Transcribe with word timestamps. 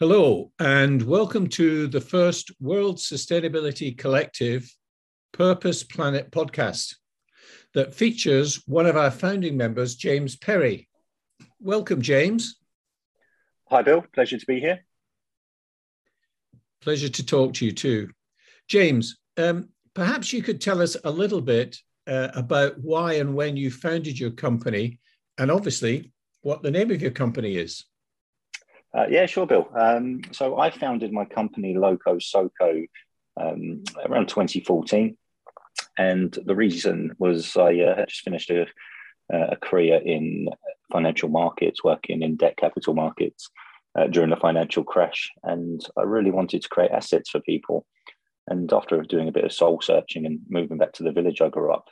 Hello, 0.00 0.50
and 0.58 1.02
welcome 1.02 1.46
to 1.46 1.86
the 1.86 2.00
first 2.00 2.50
World 2.58 2.96
Sustainability 2.96 3.94
Collective 3.94 4.74
Purpose 5.34 5.84
Planet 5.84 6.30
podcast 6.30 6.94
that 7.74 7.92
features 7.92 8.62
one 8.66 8.86
of 8.86 8.96
our 8.96 9.10
founding 9.10 9.58
members, 9.58 9.96
James 9.96 10.36
Perry. 10.36 10.88
Welcome, 11.60 12.00
James. 12.00 12.56
Hi, 13.68 13.82
Bill. 13.82 14.02
Pleasure 14.14 14.38
to 14.38 14.46
be 14.46 14.58
here. 14.58 14.80
Pleasure 16.80 17.10
to 17.10 17.26
talk 17.26 17.52
to 17.52 17.66
you 17.66 17.72
too. 17.72 18.08
James, 18.68 19.18
um, 19.36 19.68
perhaps 19.92 20.32
you 20.32 20.42
could 20.42 20.62
tell 20.62 20.80
us 20.80 20.96
a 21.04 21.10
little 21.10 21.42
bit 21.42 21.76
uh, 22.06 22.28
about 22.34 22.78
why 22.78 23.16
and 23.16 23.34
when 23.34 23.54
you 23.54 23.70
founded 23.70 24.18
your 24.18 24.30
company, 24.30 24.98
and 25.36 25.50
obviously 25.50 26.10
what 26.40 26.62
the 26.62 26.70
name 26.70 26.90
of 26.90 27.02
your 27.02 27.10
company 27.10 27.56
is. 27.56 27.84
Uh, 28.96 29.06
yeah, 29.08 29.26
sure, 29.26 29.46
Bill. 29.46 29.68
Um, 29.78 30.22
so 30.32 30.58
I 30.58 30.70
founded 30.70 31.12
my 31.12 31.24
company 31.24 31.74
LocoSoco 31.74 32.88
um, 33.40 33.84
around 34.04 34.28
2014, 34.28 35.16
and 35.96 36.36
the 36.44 36.56
reason 36.56 37.14
was 37.18 37.56
I 37.56 37.78
uh, 37.80 38.06
just 38.06 38.22
finished 38.22 38.50
a, 38.50 38.66
a, 39.32 39.56
career 39.56 40.00
in 40.04 40.48
financial 40.90 41.28
markets, 41.28 41.84
working 41.84 42.22
in 42.22 42.34
debt 42.34 42.56
capital 42.56 42.94
markets 42.94 43.48
uh, 43.96 44.08
during 44.08 44.30
the 44.30 44.36
financial 44.36 44.82
crash, 44.82 45.30
and 45.44 45.80
I 45.96 46.02
really 46.02 46.32
wanted 46.32 46.62
to 46.62 46.68
create 46.68 46.90
assets 46.90 47.30
for 47.30 47.40
people. 47.40 47.86
And 48.48 48.72
after 48.72 49.00
doing 49.02 49.28
a 49.28 49.32
bit 49.32 49.44
of 49.44 49.52
soul 49.52 49.80
searching 49.80 50.26
and 50.26 50.40
moving 50.48 50.78
back 50.78 50.94
to 50.94 51.04
the 51.04 51.12
village 51.12 51.40
I 51.40 51.48
grew 51.48 51.72
up 51.72 51.86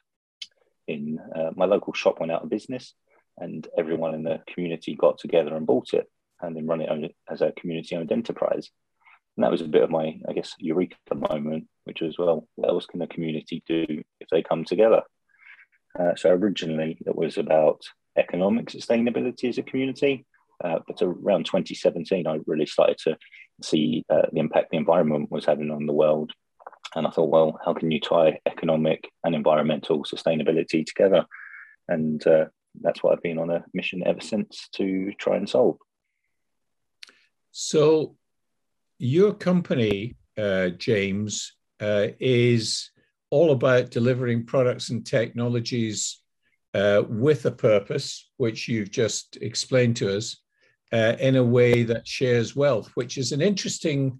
in, 0.88 1.20
uh, 1.36 1.50
my 1.54 1.66
local 1.66 1.92
shop 1.92 2.18
went 2.18 2.32
out 2.32 2.42
of 2.42 2.50
business, 2.50 2.94
and 3.36 3.68
everyone 3.78 4.14
in 4.14 4.24
the 4.24 4.40
community 4.52 4.96
got 4.96 5.18
together 5.18 5.54
and 5.54 5.64
bought 5.64 5.92
it 5.92 6.10
and 6.40 6.56
then 6.56 6.66
run 6.66 6.80
it 6.80 7.14
as 7.30 7.40
a 7.40 7.52
community 7.52 7.96
owned 7.96 8.12
enterprise. 8.12 8.70
And 9.36 9.44
that 9.44 9.52
was 9.52 9.60
a 9.60 9.68
bit 9.68 9.82
of 9.82 9.90
my, 9.90 10.18
I 10.28 10.32
guess, 10.32 10.54
eureka 10.58 10.96
moment, 11.14 11.68
which 11.84 12.00
was, 12.00 12.18
well, 12.18 12.48
what 12.56 12.70
else 12.70 12.86
can 12.86 12.98
the 12.98 13.06
community 13.06 13.62
do 13.66 14.02
if 14.20 14.28
they 14.30 14.42
come 14.42 14.64
together? 14.64 15.02
Uh, 15.98 16.14
so 16.16 16.30
originally 16.30 16.98
it 17.06 17.14
was 17.14 17.38
about 17.38 17.80
economic 18.16 18.66
sustainability 18.66 19.48
as 19.48 19.58
a 19.58 19.62
community. 19.62 20.26
Uh, 20.62 20.80
but 20.88 21.00
around 21.02 21.46
2017, 21.46 22.26
I 22.26 22.40
really 22.46 22.66
started 22.66 22.98
to 23.04 23.16
see 23.62 24.04
uh, 24.10 24.22
the 24.32 24.40
impact 24.40 24.70
the 24.70 24.76
environment 24.76 25.30
was 25.30 25.44
having 25.44 25.70
on 25.70 25.86
the 25.86 25.92
world. 25.92 26.32
And 26.96 27.06
I 27.06 27.10
thought, 27.10 27.30
well, 27.30 27.60
how 27.64 27.74
can 27.74 27.90
you 27.90 28.00
tie 28.00 28.40
economic 28.46 29.08
and 29.22 29.34
environmental 29.34 30.02
sustainability 30.04 30.84
together? 30.84 31.24
And 31.86 32.26
uh, 32.26 32.46
that's 32.80 33.02
what 33.02 33.12
I've 33.12 33.22
been 33.22 33.38
on 33.38 33.50
a 33.50 33.64
mission 33.72 34.02
ever 34.04 34.20
since 34.20 34.68
to 34.74 35.12
try 35.18 35.36
and 35.36 35.48
solve. 35.48 35.78
So, 37.50 38.16
your 38.98 39.32
company, 39.32 40.16
uh, 40.36 40.70
James, 40.70 41.54
uh, 41.80 42.08
is 42.18 42.90
all 43.30 43.52
about 43.52 43.90
delivering 43.90 44.46
products 44.46 44.90
and 44.90 45.06
technologies 45.06 46.20
uh, 46.74 47.02
with 47.08 47.46
a 47.46 47.50
purpose, 47.50 48.28
which 48.36 48.68
you've 48.68 48.90
just 48.90 49.38
explained 49.40 49.96
to 49.96 50.16
us, 50.16 50.36
uh, 50.92 51.14
in 51.20 51.36
a 51.36 51.44
way 51.44 51.82
that 51.82 52.06
shares 52.06 52.56
wealth, 52.56 52.90
which 52.94 53.18
is 53.18 53.32
an 53.32 53.40
interesting 53.40 54.18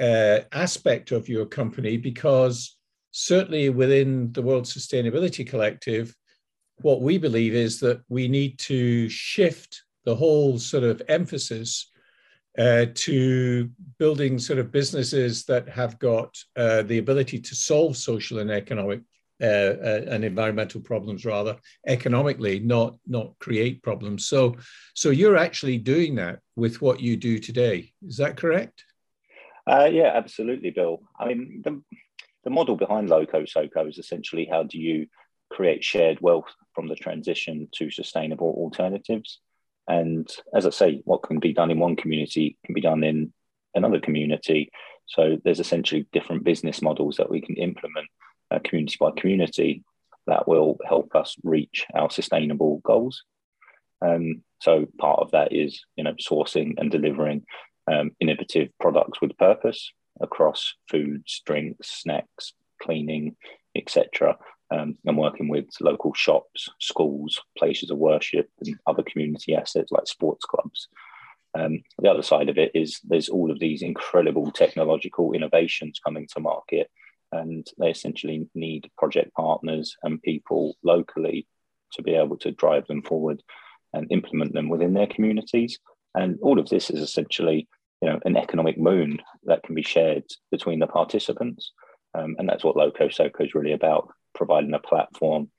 uh, 0.00 0.40
aspect 0.52 1.12
of 1.12 1.28
your 1.28 1.46
company 1.46 1.96
because 1.96 2.76
certainly 3.10 3.68
within 3.68 4.32
the 4.32 4.42
World 4.42 4.64
Sustainability 4.64 5.46
Collective, 5.46 6.14
what 6.78 7.02
we 7.02 7.18
believe 7.18 7.54
is 7.54 7.78
that 7.80 8.00
we 8.08 8.26
need 8.26 8.58
to 8.58 9.08
shift 9.08 9.82
the 10.04 10.16
whole 10.16 10.58
sort 10.58 10.82
of 10.82 11.02
emphasis 11.08 11.91
uh, 12.58 12.86
to 12.94 13.70
building 13.98 14.38
sort 14.38 14.58
of 14.58 14.70
businesses 14.70 15.44
that 15.44 15.68
have 15.68 15.98
got 15.98 16.36
uh, 16.56 16.82
the 16.82 16.98
ability 16.98 17.38
to 17.38 17.54
solve 17.54 17.96
social 17.96 18.38
and 18.38 18.50
economic 18.50 19.00
uh, 19.42 19.74
uh, 19.82 20.04
and 20.08 20.24
environmental 20.24 20.80
problems 20.80 21.24
rather 21.24 21.56
economically, 21.88 22.60
not 22.60 22.96
not 23.08 23.36
create 23.40 23.82
problems. 23.82 24.26
So, 24.26 24.56
so 24.94 25.10
you're 25.10 25.36
actually 25.36 25.78
doing 25.78 26.14
that 26.16 26.38
with 26.54 26.80
what 26.80 27.00
you 27.00 27.16
do 27.16 27.38
today. 27.38 27.92
Is 28.06 28.18
that 28.18 28.36
correct? 28.36 28.84
Uh, 29.66 29.88
yeah, 29.90 30.12
absolutely, 30.14 30.70
Bill. 30.70 31.02
I 31.18 31.26
mean, 31.26 31.62
the, 31.64 31.82
the 32.44 32.50
model 32.50 32.76
behind 32.76 33.08
LocoSoco 33.08 33.88
is 33.88 33.98
essentially 33.98 34.46
how 34.50 34.64
do 34.64 34.78
you 34.78 35.06
create 35.50 35.82
shared 35.82 36.20
wealth 36.20 36.52
from 36.74 36.88
the 36.88 36.96
transition 36.96 37.68
to 37.72 37.90
sustainable 37.90 38.54
alternatives. 38.56 39.40
And 39.88 40.28
as 40.54 40.66
I 40.66 40.70
say, 40.70 41.00
what 41.04 41.22
can 41.22 41.38
be 41.38 41.52
done 41.52 41.70
in 41.70 41.78
one 41.78 41.96
community 41.96 42.56
can 42.64 42.74
be 42.74 42.80
done 42.80 43.02
in 43.02 43.32
another 43.74 44.00
community. 44.00 44.70
So 45.06 45.38
there's 45.44 45.60
essentially 45.60 46.06
different 46.12 46.44
business 46.44 46.82
models 46.82 47.16
that 47.16 47.30
we 47.30 47.40
can 47.40 47.56
implement 47.56 48.08
uh, 48.50 48.58
community 48.64 48.96
by 49.00 49.10
community 49.16 49.82
that 50.26 50.46
will 50.46 50.78
help 50.86 51.14
us 51.14 51.36
reach 51.42 51.86
our 51.94 52.10
sustainable 52.10 52.80
goals. 52.84 53.24
Um, 54.00 54.42
so 54.60 54.86
part 54.98 55.20
of 55.20 55.30
that 55.32 55.52
is 55.52 55.84
you 55.96 56.04
know 56.04 56.14
sourcing 56.14 56.74
and 56.78 56.90
delivering 56.90 57.44
um, 57.90 58.12
innovative 58.20 58.68
products 58.80 59.20
with 59.20 59.36
purpose 59.38 59.92
across 60.20 60.74
foods, 60.88 61.42
drinks, 61.44 61.90
snacks, 61.90 62.52
cleaning, 62.80 63.36
etc 63.74 64.36
um, 64.72 64.96
and 65.04 65.18
working 65.18 65.48
with 65.48 65.66
local 65.80 66.14
shops, 66.14 66.68
schools, 66.80 67.40
places 67.58 67.90
of 67.90 67.98
worship, 67.98 68.48
and 68.60 68.76
other 68.86 69.02
community 69.02 69.54
assets 69.54 69.92
like 69.92 70.06
sports 70.06 70.44
clubs. 70.44 70.88
Um, 71.54 71.82
the 71.98 72.10
other 72.10 72.22
side 72.22 72.48
of 72.48 72.56
it 72.56 72.70
is 72.74 73.00
there's 73.04 73.28
all 73.28 73.50
of 73.50 73.60
these 73.60 73.82
incredible 73.82 74.50
technological 74.50 75.32
innovations 75.32 76.00
coming 76.02 76.26
to 76.32 76.40
market, 76.40 76.90
and 77.32 77.66
they 77.78 77.90
essentially 77.90 78.48
need 78.54 78.90
project 78.96 79.34
partners 79.34 79.96
and 80.02 80.22
people 80.22 80.76
locally 80.82 81.46
to 81.92 82.02
be 82.02 82.14
able 82.14 82.38
to 82.38 82.52
drive 82.52 82.86
them 82.86 83.02
forward 83.02 83.42
and 83.92 84.10
implement 84.10 84.54
them 84.54 84.70
within 84.70 84.94
their 84.94 85.06
communities. 85.06 85.78
And 86.14 86.38
all 86.40 86.58
of 86.58 86.70
this 86.70 86.88
is 86.88 87.00
essentially, 87.02 87.68
you 88.00 88.08
know, 88.08 88.20
an 88.24 88.38
economic 88.38 88.78
moon 88.78 89.18
that 89.44 89.62
can 89.64 89.74
be 89.74 89.82
shared 89.82 90.24
between 90.50 90.78
the 90.78 90.86
participants. 90.86 91.72
Um, 92.14 92.36
and 92.38 92.48
that's 92.48 92.64
what 92.64 92.76
LocoSoco 92.76 93.44
is 93.44 93.54
really 93.54 93.72
about 93.72 94.08
providing 94.34 94.74
a 94.74 94.78
platform, 94.78 95.50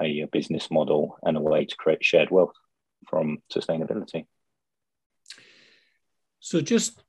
a, 0.00 0.20
a 0.20 0.26
business 0.26 0.70
model, 0.70 1.16
and 1.22 1.36
a 1.36 1.40
way 1.40 1.64
to 1.64 1.76
create 1.76 2.04
shared 2.04 2.30
wealth 2.30 2.54
from 3.08 3.38
sustainability. 3.52 4.26
So, 6.40 6.60
just 6.60 7.02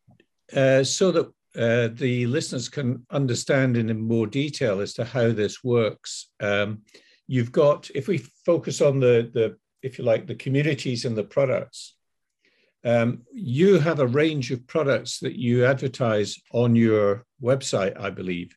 uh, 0.55 0.83
so 0.83 1.11
that 1.11 1.27
uh, 1.55 1.93
the 1.93 2.27
listeners 2.27 2.69
can 2.69 3.05
understand 3.11 3.77
in 3.77 3.99
more 3.99 4.27
detail 4.27 4.79
as 4.79 4.93
to 4.93 5.05
how 5.05 5.31
this 5.31 5.63
works, 5.63 6.29
um, 6.39 6.81
you've 7.27 7.51
got, 7.51 7.89
if 7.95 8.07
we 8.07 8.17
focus 8.45 8.81
on 8.81 8.99
the, 8.99 9.29
the, 9.33 9.57
if 9.81 9.97
you 9.97 10.05
like, 10.05 10.27
the 10.27 10.35
communities 10.35 11.05
and 11.05 11.15
the 11.15 11.23
products, 11.23 11.95
um, 12.83 13.21
you 13.33 13.79
have 13.79 13.99
a 13.99 14.07
range 14.07 14.51
of 14.51 14.65
products 14.65 15.19
that 15.19 15.37
you 15.37 15.65
advertise 15.65 16.39
on 16.51 16.75
your 16.75 17.25
website, 17.41 17.99
I 17.99 18.09
believe. 18.09 18.55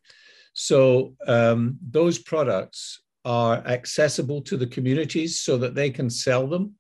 So 0.55 1.15
um, 1.27 1.79
those 1.83 2.19
products 2.19 3.03
are 3.25 3.57
accessible 3.67 4.41
to 4.43 4.57
the 4.57 4.67
communities 4.67 5.41
so 5.41 5.57
that 5.59 5.75
they 5.75 5.91
can 5.91 6.09
sell 6.09 6.47
them. 6.47 6.75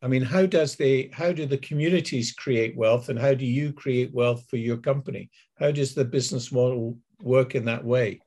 I 0.00 0.06
mean, 0.06 0.22
how 0.22 0.46
does 0.46 0.76
they? 0.76 1.10
How 1.12 1.32
do 1.32 1.44
the 1.44 1.58
communities 1.58 2.32
create 2.32 2.76
wealth, 2.76 3.08
and 3.08 3.18
how 3.18 3.34
do 3.34 3.44
you 3.44 3.72
create 3.72 4.14
wealth 4.14 4.46
for 4.48 4.56
your 4.56 4.76
company? 4.76 5.28
How 5.58 5.72
does 5.72 5.94
the 5.94 6.04
business 6.04 6.52
model 6.52 6.98
work 7.20 7.56
in 7.56 7.64
that 7.64 7.84
way? 7.84 8.20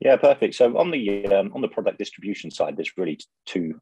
Yeah, 0.00 0.16
perfect. 0.16 0.56
So 0.56 0.76
on 0.76 0.90
the 0.90 1.26
um, 1.28 1.52
on 1.54 1.62
the 1.62 1.68
product 1.68 1.98
distribution 1.98 2.50
side, 2.50 2.76
there's 2.76 2.98
really 2.98 3.18
two 3.46 3.80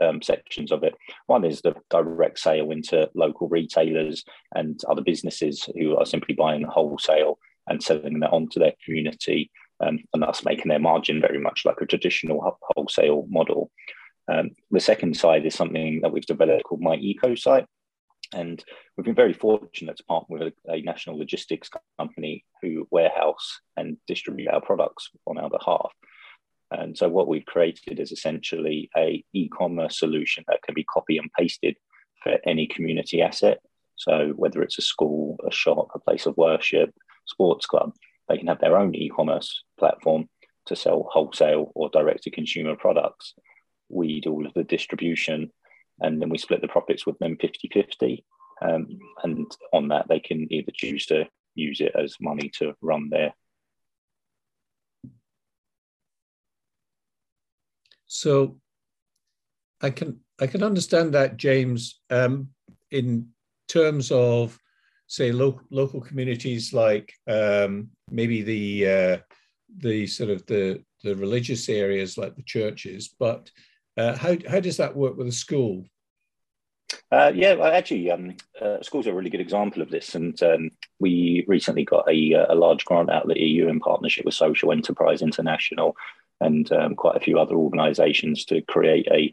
um, 0.00 0.22
sections 0.22 0.72
of 0.72 0.84
it. 0.84 0.94
One 1.26 1.44
is 1.44 1.60
the 1.60 1.74
direct 1.90 2.38
sale 2.38 2.70
into 2.70 3.10
local 3.14 3.48
retailers 3.48 4.24
and 4.54 4.80
other 4.88 5.02
businesses 5.02 5.68
who 5.74 5.96
are 5.96 6.06
simply 6.06 6.34
buying 6.34 6.62
wholesale 6.62 7.38
and 7.68 7.82
selling 7.82 8.20
that 8.20 8.32
onto 8.32 8.58
their 8.60 8.74
community 8.84 9.50
um, 9.80 9.98
and 10.12 10.22
thus 10.22 10.44
making 10.44 10.68
their 10.68 10.78
margin 10.78 11.20
very 11.20 11.38
much 11.38 11.62
like 11.64 11.80
a 11.80 11.86
traditional 11.86 12.58
wholesale 12.74 13.26
model. 13.28 13.70
Um, 14.30 14.50
the 14.70 14.80
second 14.80 15.16
side 15.16 15.44
is 15.44 15.54
something 15.54 16.00
that 16.02 16.12
we've 16.12 16.26
developed 16.26 16.64
called 16.64 16.80
My 16.80 16.94
Eco 16.94 17.34
Site. 17.34 17.66
And 18.34 18.64
we've 18.96 19.04
been 19.04 19.14
very 19.14 19.34
fortunate 19.34 19.96
to 19.96 20.04
partner 20.04 20.38
with 20.38 20.54
a, 20.68 20.72
a, 20.72 20.80
national 20.82 21.18
logistics 21.18 21.68
company 21.98 22.44
who 22.62 22.86
warehouse 22.90 23.60
and 23.76 23.98
distribute 24.06 24.48
our 24.48 24.60
products 24.60 25.10
on 25.26 25.36
our 25.36 25.50
behalf. 25.50 25.92
And 26.70 26.96
so 26.96 27.08
what 27.08 27.28
we've 27.28 27.44
created 27.44 28.00
is 28.00 28.12
essentially 28.12 28.88
a 28.96 29.22
e-commerce 29.34 29.98
solution 29.98 30.44
that 30.48 30.62
can 30.62 30.74
be 30.74 30.84
copy 30.84 31.18
and 31.18 31.30
pasted 31.38 31.76
for 32.22 32.38
any 32.46 32.66
community 32.66 33.20
asset. 33.20 33.58
So 33.96 34.32
whether 34.36 34.62
it's 34.62 34.78
a 34.78 34.82
school, 34.82 35.38
a 35.46 35.52
shop, 35.52 35.88
a 35.94 35.98
place 35.98 36.24
of 36.24 36.36
worship, 36.38 36.94
sports 37.32 37.66
club, 37.66 37.92
they 38.28 38.38
can 38.38 38.46
have 38.46 38.60
their 38.60 38.76
own 38.76 38.94
e-commerce 38.94 39.64
platform 39.78 40.28
to 40.66 40.76
sell 40.76 41.08
wholesale 41.10 41.72
or 41.74 41.90
direct 41.90 42.22
to 42.24 42.30
consumer 42.30 42.76
products. 42.76 43.34
We 43.88 44.20
do 44.20 44.32
all 44.32 44.46
of 44.46 44.54
the 44.54 44.64
distribution 44.64 45.50
and 46.00 46.20
then 46.20 46.28
we 46.30 46.38
split 46.38 46.60
the 46.60 46.68
profits 46.68 47.06
with 47.06 47.18
them 47.18 47.36
50 47.40 47.70
50. 47.72 48.24
Um, 48.62 48.86
and 49.24 49.50
on 49.72 49.88
that, 49.88 50.06
they 50.08 50.20
can 50.20 50.46
either 50.52 50.72
choose 50.74 51.06
to 51.06 51.24
use 51.54 51.80
it 51.80 51.92
as 51.98 52.16
money 52.20 52.50
to 52.58 52.74
run 52.80 53.08
their. 53.10 53.34
So 58.06 58.58
I 59.80 59.90
can 59.90 60.20
I 60.40 60.46
can 60.46 60.62
understand 60.62 61.14
that, 61.14 61.36
James, 61.36 62.00
um, 62.10 62.48
in 62.90 63.28
terms 63.68 64.10
of 64.10 64.58
say 65.12 65.30
local 65.30 65.60
local 65.70 66.00
communities 66.00 66.72
like 66.72 67.12
um, 67.28 67.90
maybe 68.10 68.40
the 68.40 68.88
uh, 68.88 69.18
the 69.76 70.06
sort 70.06 70.30
of 70.30 70.44
the 70.46 70.82
the 71.04 71.14
religious 71.16 71.68
areas 71.68 72.16
like 72.16 72.34
the 72.34 72.42
churches, 72.42 73.14
but 73.18 73.50
uh, 73.98 74.16
how 74.16 74.34
how 74.48 74.58
does 74.58 74.78
that 74.78 74.96
work 74.96 75.16
with 75.16 75.28
a 75.28 75.32
school? 75.32 75.84
Uh, 77.10 77.30
yeah, 77.34 77.52
well, 77.54 77.72
actually, 77.72 78.10
um, 78.10 78.34
uh, 78.60 78.80
schools 78.82 79.06
are 79.06 79.10
a 79.10 79.14
really 79.14 79.28
good 79.28 79.40
example 79.40 79.82
of 79.82 79.90
this, 79.90 80.14
and 80.14 80.42
um, 80.42 80.70
we 80.98 81.44
recently 81.46 81.84
got 81.84 82.08
a, 82.08 82.32
a, 82.48 82.54
large 82.54 82.84
grant 82.86 83.10
out 83.10 83.24
of 83.24 83.28
the 83.28 83.40
EU 83.40 83.68
in 83.68 83.80
partnership 83.80 84.24
with 84.24 84.34
Social 84.34 84.72
Enterprise 84.72 85.20
International 85.20 85.94
and 86.40 86.72
um, 86.72 86.94
quite 86.94 87.16
a 87.16 87.20
few 87.20 87.38
other 87.38 87.54
organisations 87.54 88.46
to 88.46 88.62
create 88.62 89.06
a 89.10 89.32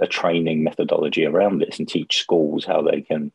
a 0.00 0.08
training 0.08 0.64
methodology 0.64 1.24
around 1.24 1.60
this 1.60 1.78
and 1.78 1.88
teach 1.88 2.18
schools 2.18 2.64
how 2.64 2.82
they 2.82 3.00
can 3.00 3.30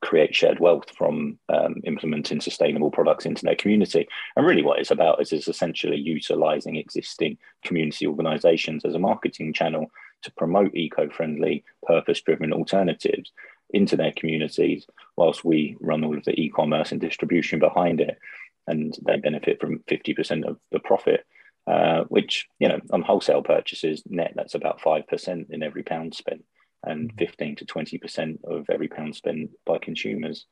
create 0.00 0.34
shared 0.34 0.60
wealth 0.60 0.90
from 0.96 1.38
um, 1.48 1.76
implementing 1.84 2.40
sustainable 2.40 2.90
products 2.90 3.26
into 3.26 3.44
their 3.44 3.54
community. 3.54 4.08
And 4.36 4.46
really, 4.46 4.62
what 4.62 4.78
it's 4.78 4.90
about 4.90 5.20
is, 5.20 5.32
essentially 5.32 5.96
utilizing 5.96 6.76
existing 6.76 7.38
community 7.64 8.06
organizations 8.06 8.84
as 8.84 8.94
a 8.94 8.98
marketing 8.98 9.52
channel 9.52 9.90
to 10.22 10.32
promote 10.32 10.74
eco 10.74 11.08
friendly, 11.08 11.64
purpose 11.86 12.20
driven 12.20 12.52
alternatives 12.52 13.32
into 13.70 13.96
their 13.96 14.12
communities, 14.12 14.86
whilst 15.16 15.44
we 15.44 15.76
run 15.80 16.04
all 16.04 16.16
of 16.16 16.24
the 16.24 16.38
e 16.38 16.50
commerce 16.50 16.92
and 16.92 17.00
distribution 17.00 17.58
behind 17.58 18.00
it. 18.00 18.18
And 18.66 18.96
they 19.06 19.16
benefit 19.16 19.60
from 19.60 19.80
50% 19.80 20.44
of 20.44 20.58
the 20.72 20.80
profit. 20.80 21.26
Uh, 21.66 22.04
which 22.04 22.48
you 22.58 22.66
know 22.66 22.80
on 22.90 23.02
wholesale 23.02 23.42
purchases 23.42 24.02
net 24.08 24.32
that's 24.34 24.54
about 24.54 24.80
5% 24.80 25.50
in 25.50 25.62
every 25.62 25.82
pound 25.82 26.14
spent 26.14 26.42
and 26.84 27.12
15 27.18 27.56
to 27.56 27.64
20% 27.64 28.44
of 28.44 28.66
every 28.70 28.88
pound 28.88 29.14
spent 29.14 29.50
by 29.66 29.78
consumers. 29.78 30.46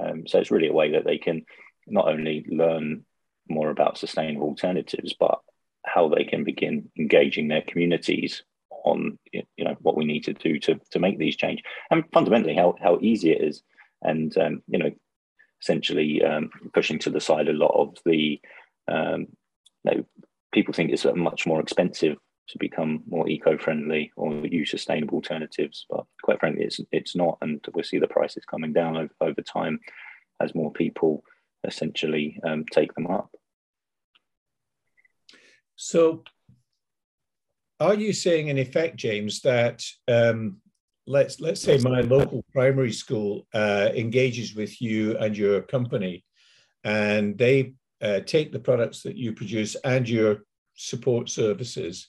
Um, 0.00 0.26
so 0.26 0.38
it's 0.38 0.50
really 0.50 0.68
a 0.68 0.72
way 0.72 0.92
that 0.92 1.04
they 1.04 1.18
can 1.18 1.44
not 1.86 2.08
only 2.08 2.44
learn 2.48 3.04
more 3.48 3.70
about 3.70 3.98
sustainable 3.98 4.48
alternatives, 4.48 5.14
but 5.18 5.40
how 5.84 6.08
they 6.08 6.24
can 6.24 6.44
begin 6.44 6.90
engaging 6.98 7.48
their 7.48 7.62
communities 7.62 8.42
on 8.84 9.18
you 9.32 9.44
know 9.58 9.76
what 9.80 9.96
we 9.96 10.04
need 10.04 10.24
to 10.24 10.34
do 10.34 10.58
to, 10.58 10.78
to 10.90 10.98
make 10.98 11.18
these 11.18 11.36
change. 11.36 11.62
And 11.90 12.04
fundamentally 12.12 12.54
how, 12.54 12.74
how 12.82 12.98
easy 13.00 13.32
it 13.32 13.42
is. 13.42 13.62
And 14.02 14.36
um, 14.38 14.62
you 14.68 14.78
know 14.78 14.90
essentially 15.64 16.22
um, 16.22 16.50
pushing 16.74 16.98
to 16.98 17.10
the 17.10 17.20
side 17.20 17.48
a 17.48 17.52
lot 17.52 17.74
of 17.74 17.96
the 18.04 18.40
um, 18.86 19.26
you 19.84 19.96
know, 19.96 20.04
people 20.52 20.74
think 20.74 20.90
it's 20.90 21.06
much 21.14 21.46
more 21.46 21.60
expensive 21.60 22.16
to 22.48 22.58
become 22.58 23.02
more 23.08 23.28
eco-friendly 23.28 24.12
or 24.16 24.32
use 24.46 24.70
sustainable 24.70 25.16
alternatives. 25.16 25.86
But 25.88 26.04
quite 26.22 26.40
frankly, 26.40 26.64
it's 26.64 26.80
it's 26.92 27.16
not, 27.16 27.38
and 27.40 27.64
we'll 27.74 27.84
see 27.84 27.98
the 27.98 28.08
prices 28.08 28.44
coming 28.44 28.72
down 28.72 28.96
over, 28.96 29.14
over 29.20 29.42
time 29.42 29.80
as 30.40 30.54
more 30.54 30.72
people 30.72 31.24
essentially 31.64 32.38
um, 32.44 32.64
take 32.70 32.94
them 32.94 33.06
up. 33.06 33.30
So, 35.76 36.22
are 37.80 37.94
you 37.94 38.12
saying, 38.12 38.48
in 38.48 38.58
effect, 38.58 38.96
James, 38.96 39.40
that 39.40 39.82
um, 40.06 40.58
let's 41.06 41.40
let's 41.40 41.60
say 41.60 41.78
my 41.78 42.00
local 42.00 42.44
primary 42.52 42.92
school 42.92 43.46
uh, 43.54 43.90
engages 43.94 44.54
with 44.54 44.80
you 44.80 45.16
and 45.18 45.36
your 45.36 45.62
company, 45.62 46.24
and 46.84 47.36
they 47.36 47.74
uh, 48.02 48.20
take 48.20 48.52
the 48.52 48.60
products 48.60 49.02
that 49.02 49.16
you 49.16 49.32
produce 49.32 49.74
and 49.76 50.08
your 50.08 50.44
support 50.74 51.28
services 51.28 52.08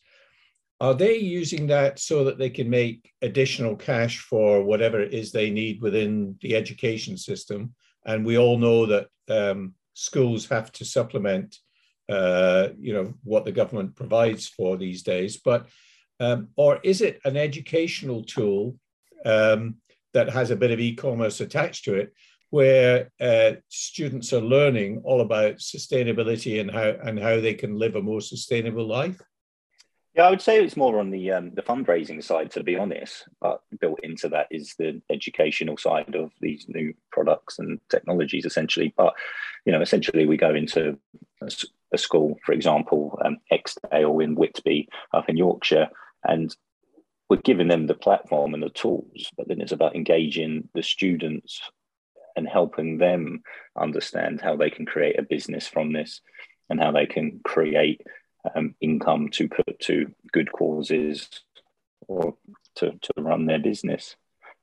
are 0.79 0.93
they 0.93 1.17
using 1.17 1.67
that 1.67 1.99
so 1.99 2.25
that 2.25 2.37
they 2.37 2.49
can 2.49 2.69
make 2.69 3.11
additional 3.21 3.75
cash 3.75 4.19
for 4.19 4.63
whatever 4.63 4.99
it 4.99 5.13
is 5.13 5.31
they 5.31 5.49
need 5.49 5.81
within 5.81 6.37
the 6.41 6.55
education 6.55 7.17
system? 7.17 7.73
And 8.05 8.25
we 8.25 8.37
all 8.37 8.57
know 8.57 8.85
that 8.85 9.07
um, 9.29 9.73
schools 9.93 10.47
have 10.47 10.71
to 10.73 10.85
supplement, 10.85 11.57
uh, 12.09 12.69
you 12.77 12.93
know, 12.93 13.13
what 13.23 13.45
the 13.45 13.51
government 13.51 13.95
provides 13.95 14.47
for 14.47 14.77
these 14.77 15.01
days. 15.01 15.37
But 15.37 15.67
um, 16.19 16.49
or 16.55 16.79
is 16.83 17.01
it 17.01 17.19
an 17.25 17.37
educational 17.37 18.23
tool 18.23 18.77
um, 19.25 19.75
that 20.13 20.29
has 20.29 20.51
a 20.51 20.55
bit 20.55 20.71
of 20.71 20.79
e-commerce 20.79 21.41
attached 21.41 21.85
to 21.85 21.95
it, 21.95 22.13
where 22.49 23.11
uh, 23.19 23.53
students 23.69 24.31
are 24.33 24.41
learning 24.41 25.01
all 25.03 25.21
about 25.21 25.57
sustainability 25.57 26.61
and 26.61 26.71
how 26.71 26.95
and 27.03 27.19
how 27.19 27.39
they 27.39 27.53
can 27.53 27.77
live 27.77 27.95
a 27.95 28.01
more 28.01 28.21
sustainable 28.21 28.87
life? 28.87 29.21
Yeah, 30.15 30.27
I 30.27 30.29
would 30.29 30.41
say 30.41 30.63
it's 30.63 30.77
more 30.77 30.99
on 30.99 31.09
the 31.11 31.31
um, 31.31 31.51
the 31.55 31.61
fundraising 31.61 32.23
side, 32.23 32.49
to 32.51 32.63
be 32.63 32.77
honest. 32.77 33.27
But 33.41 33.61
built 33.81 33.99
into 34.01 34.29
that 34.29 34.47
is 34.49 34.73
the 34.77 35.01
educational 35.09 35.75
side 35.77 36.15
of 36.15 36.31
these 36.39 36.65
new 36.69 36.93
products 37.11 37.59
and 37.59 37.81
technologies, 37.89 38.45
essentially. 38.45 38.93
But 38.95 39.13
you 39.65 39.73
know, 39.73 39.81
essentially, 39.81 40.25
we 40.25 40.37
go 40.37 40.55
into 40.55 40.97
a, 41.41 41.51
a 41.93 41.97
school, 41.97 42.39
for 42.45 42.53
example, 42.53 43.19
um, 43.25 43.37
Eskdale 43.51 44.19
in 44.19 44.35
Whitby, 44.35 44.87
up 45.13 45.27
in 45.27 45.35
Yorkshire, 45.35 45.89
and 46.23 46.55
we're 47.29 47.37
giving 47.37 47.67
them 47.67 47.87
the 47.87 47.93
platform 47.93 48.53
and 48.53 48.63
the 48.63 48.69
tools. 48.69 49.31
But 49.35 49.49
then 49.49 49.59
it's 49.59 49.73
about 49.73 49.97
engaging 49.97 50.69
the 50.73 50.83
students 50.83 51.59
and 52.37 52.47
helping 52.47 52.99
them 52.99 53.41
understand 53.77 54.39
how 54.39 54.55
they 54.55 54.69
can 54.69 54.85
create 54.85 55.19
a 55.19 55.23
business 55.23 55.67
from 55.67 55.91
this 55.91 56.21
and 56.69 56.79
how 56.79 56.91
they 56.91 57.05
can 57.05 57.41
create 57.43 58.01
um, 58.53 58.75
income 58.81 59.29
to 59.29 59.47
put 59.47 59.79
to 59.81 60.13
good 60.31 60.51
causes 60.51 61.29
or 62.07 62.35
to, 62.75 62.91
to 63.01 63.13
run 63.17 63.45
their 63.45 63.59
business. 63.59 64.15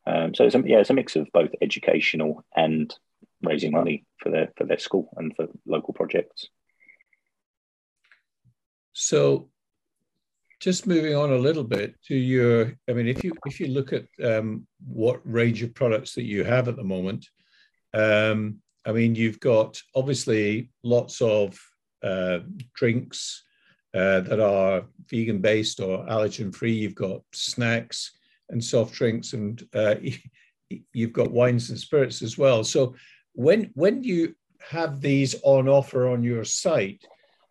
Um, 0.06 0.34
so 0.34 0.44
it's 0.44 0.54
a, 0.54 0.62
yeah, 0.64 0.78
it's 0.78 0.90
a 0.90 0.94
mix 0.94 1.16
of 1.16 1.28
both 1.32 1.50
educational 1.60 2.44
and 2.56 2.94
raising 3.42 3.72
money 3.72 4.04
for 4.18 4.30
their 4.30 4.52
for 4.56 4.64
their 4.64 4.78
school 4.78 5.08
and 5.16 5.34
for 5.36 5.48
local 5.66 5.94
projects. 5.94 6.48
So, 8.92 9.48
just 10.60 10.86
moving 10.86 11.14
on 11.14 11.32
a 11.32 11.38
little 11.38 11.64
bit 11.64 11.94
to 12.08 12.14
your, 12.14 12.74
I 12.88 12.92
mean, 12.92 13.08
if 13.08 13.24
you 13.24 13.32
if 13.46 13.60
you 13.60 13.68
look 13.68 13.92
at 13.92 14.06
um, 14.22 14.66
what 14.86 15.20
range 15.24 15.62
of 15.62 15.74
products 15.74 16.14
that 16.14 16.24
you 16.24 16.44
have 16.44 16.68
at 16.68 16.76
the 16.76 16.84
moment, 16.84 17.26
um, 17.94 18.58
I 18.84 18.92
mean, 18.92 19.14
you've 19.14 19.40
got 19.40 19.80
obviously 19.94 20.70
lots 20.82 21.20
of 21.20 21.58
uh, 22.02 22.40
drinks, 22.74 23.44
uh, 23.94 24.20
that 24.20 24.40
are 24.40 24.84
vegan 25.08 25.40
based 25.40 25.80
or 25.80 26.04
allergen 26.06 26.54
free. 26.54 26.72
You've 26.72 26.94
got 26.94 27.22
snacks 27.32 28.12
and 28.48 28.62
soft 28.62 28.94
drinks, 28.94 29.32
and 29.32 29.62
uh, 29.74 29.96
you've 30.92 31.12
got 31.12 31.30
wines 31.30 31.70
and 31.70 31.78
spirits 31.78 32.22
as 32.22 32.38
well. 32.38 32.64
So 32.64 32.94
when 33.34 33.70
when 33.74 34.02
you 34.02 34.34
have 34.70 35.00
these 35.00 35.34
on 35.42 35.68
offer 35.68 36.08
on 36.08 36.22
your 36.22 36.44
site, 36.44 37.04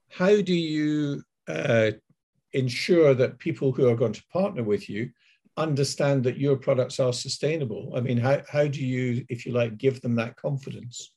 how 0.09 0.41
do 0.41 0.53
you 0.53 1.23
uh, 1.47 1.91
ensure 2.53 3.13
that 3.13 3.39
people 3.39 3.71
who 3.71 3.87
are 3.87 3.95
going 3.95 4.13
to 4.13 4.23
partner 4.31 4.63
with 4.63 4.89
you 4.89 5.11
understand 5.57 6.23
that 6.23 6.37
your 6.37 6.55
products 6.55 6.99
are 6.99 7.13
sustainable? 7.13 7.93
I 7.95 8.01
mean, 8.01 8.17
how, 8.17 8.41
how 8.49 8.67
do 8.67 8.83
you, 8.83 9.25
if 9.29 9.45
you 9.45 9.51
like, 9.51 9.77
give 9.77 10.01
them 10.01 10.15
that 10.15 10.35
confidence? 10.35 11.11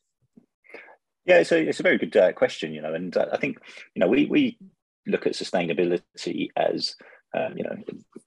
Yeah, 1.25 1.39
it's 1.39 1.53
a, 1.53 1.61
it's 1.61 1.81
a 1.81 1.85
very 1.85 1.99
good 1.99 2.17
uh, 2.17 2.33
question, 2.33 2.73
you 2.73 2.83
know, 2.83 2.95
and 2.95 3.17
uh, 3.17 3.27
I 3.33 3.39
think, 3.39 3.59
you 3.95 4.01
know, 4.01 4.09
we, 4.09 4.27
we 4.27 4.59
look 5.07 5.27
at 5.27 5.35
sustainability 5.35 6.49
as 6.57 6.97
um, 7.35 7.57
you 7.57 7.65
know 7.65 7.77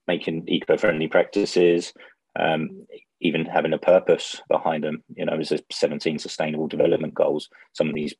making 0.07 0.47
eco-friendly 0.47 1.07
practices, 1.07 1.93
um, 2.39 2.85
even 3.21 3.45
having 3.45 3.73
a 3.73 3.77
purpose 3.77 4.41
behind 4.49 4.83
them. 4.83 5.03
You 5.15 5.25
know, 5.25 5.33
as 5.33 5.49
there's 5.49 5.61
17 5.71 6.19
sustainable 6.19 6.67
development 6.67 7.13
goals. 7.13 7.49
Some 7.73 7.89
of 7.89 7.95
these 7.95 8.13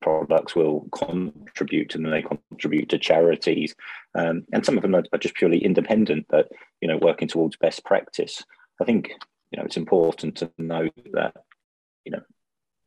products 0.00 0.54
will 0.54 0.86
contribute 0.92 1.94
and 1.94 2.06
they 2.06 2.22
contribute 2.22 2.88
to 2.88 2.98
charities 2.98 3.74
um, 4.14 4.44
and 4.52 4.64
some 4.64 4.76
of 4.76 4.82
them 4.82 4.94
are, 4.94 5.02
are, 5.12 5.18
just 5.18 5.34
purely 5.34 5.58
independent 5.58 6.26
but 6.28 6.48
you 6.80 6.88
know 6.88 6.98
working 6.98 7.26
towards 7.26 7.56
best 7.56 7.84
practice 7.84 8.44
i 8.80 8.84
think 8.84 9.10
you 9.50 9.58
know 9.58 9.64
it's 9.64 9.76
important 9.76 10.36
to 10.36 10.50
know 10.58 10.88
that 11.12 11.34
you 12.04 12.12
know 12.12 12.20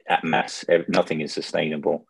at 0.08 0.24
mass 0.24 0.64
nothing 0.88 1.22
is 1.22 1.34
sustainable 1.34 2.08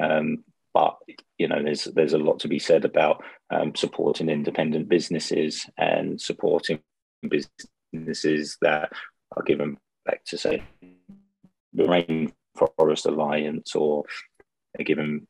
um, 0.00 0.44
but 0.74 0.96
you 1.38 1.48
know, 1.48 1.62
there's 1.62 1.84
there's 1.84 2.12
a 2.12 2.18
lot 2.18 2.40
to 2.40 2.48
be 2.48 2.58
said 2.58 2.84
about 2.84 3.22
um, 3.50 3.74
supporting 3.74 4.28
independent 4.28 4.88
businesses 4.88 5.68
and 5.76 6.20
supporting 6.20 6.80
businesses 7.28 8.56
that 8.62 8.92
are 9.36 9.42
given 9.42 9.76
back 10.04 10.24
to 10.24 10.38
say 10.38 10.62
the 11.72 11.84
Rainforest 11.84 13.06
Alliance 13.06 13.74
or 13.74 14.04
they're 14.74 14.84
given 14.84 15.26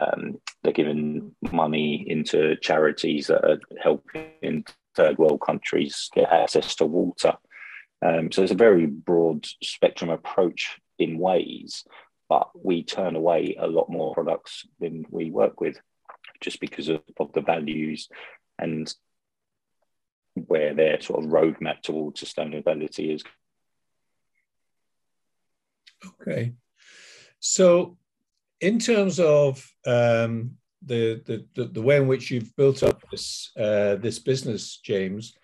um, 0.00 0.40
they're 0.62 0.72
giving 0.72 1.34
money 1.52 2.04
into 2.06 2.56
charities 2.56 3.26
that 3.26 3.44
are 3.44 3.60
helping 3.82 4.64
third 4.94 5.18
world 5.18 5.40
countries 5.40 6.10
get 6.14 6.30
access 6.30 6.74
to 6.76 6.86
water. 6.86 7.34
Um, 8.02 8.32
so 8.32 8.42
it's 8.42 8.52
a 8.52 8.56
very 8.56 8.86
broad 8.86 9.46
spectrum 9.62 10.10
approach 10.10 10.78
in 10.98 11.18
ways, 11.18 11.84
but 12.30 12.48
we 12.54 12.84
turn 12.84 13.16
away 13.16 13.56
a 13.58 13.66
lot 13.66 13.90
more 13.90 14.14
products 14.14 14.64
than 14.78 15.04
we 15.10 15.32
work 15.32 15.60
with 15.60 15.76
just 16.40 16.60
because 16.60 16.88
of, 16.88 17.02
of 17.18 17.32
the 17.32 17.40
values 17.40 18.08
and 18.56 18.94
where 20.46 20.72
their 20.72 21.00
sort 21.00 21.24
of 21.24 21.30
roadmap 21.30 21.82
towards 21.82 22.22
sustainability 22.22 23.12
is. 23.16 23.24
Okay. 26.06 26.54
So, 27.40 27.98
in 28.60 28.78
terms 28.78 29.18
of 29.18 29.68
um, 29.84 30.52
the, 30.86 31.20
the, 31.56 31.64
the 31.64 31.82
way 31.82 31.96
in 31.96 32.06
which 32.06 32.30
you've 32.30 32.54
built 32.54 32.84
up 32.84 33.02
this 33.10 33.50
uh, 33.58 33.96
this 33.96 34.20
business, 34.20 34.78
James, 34.84 35.34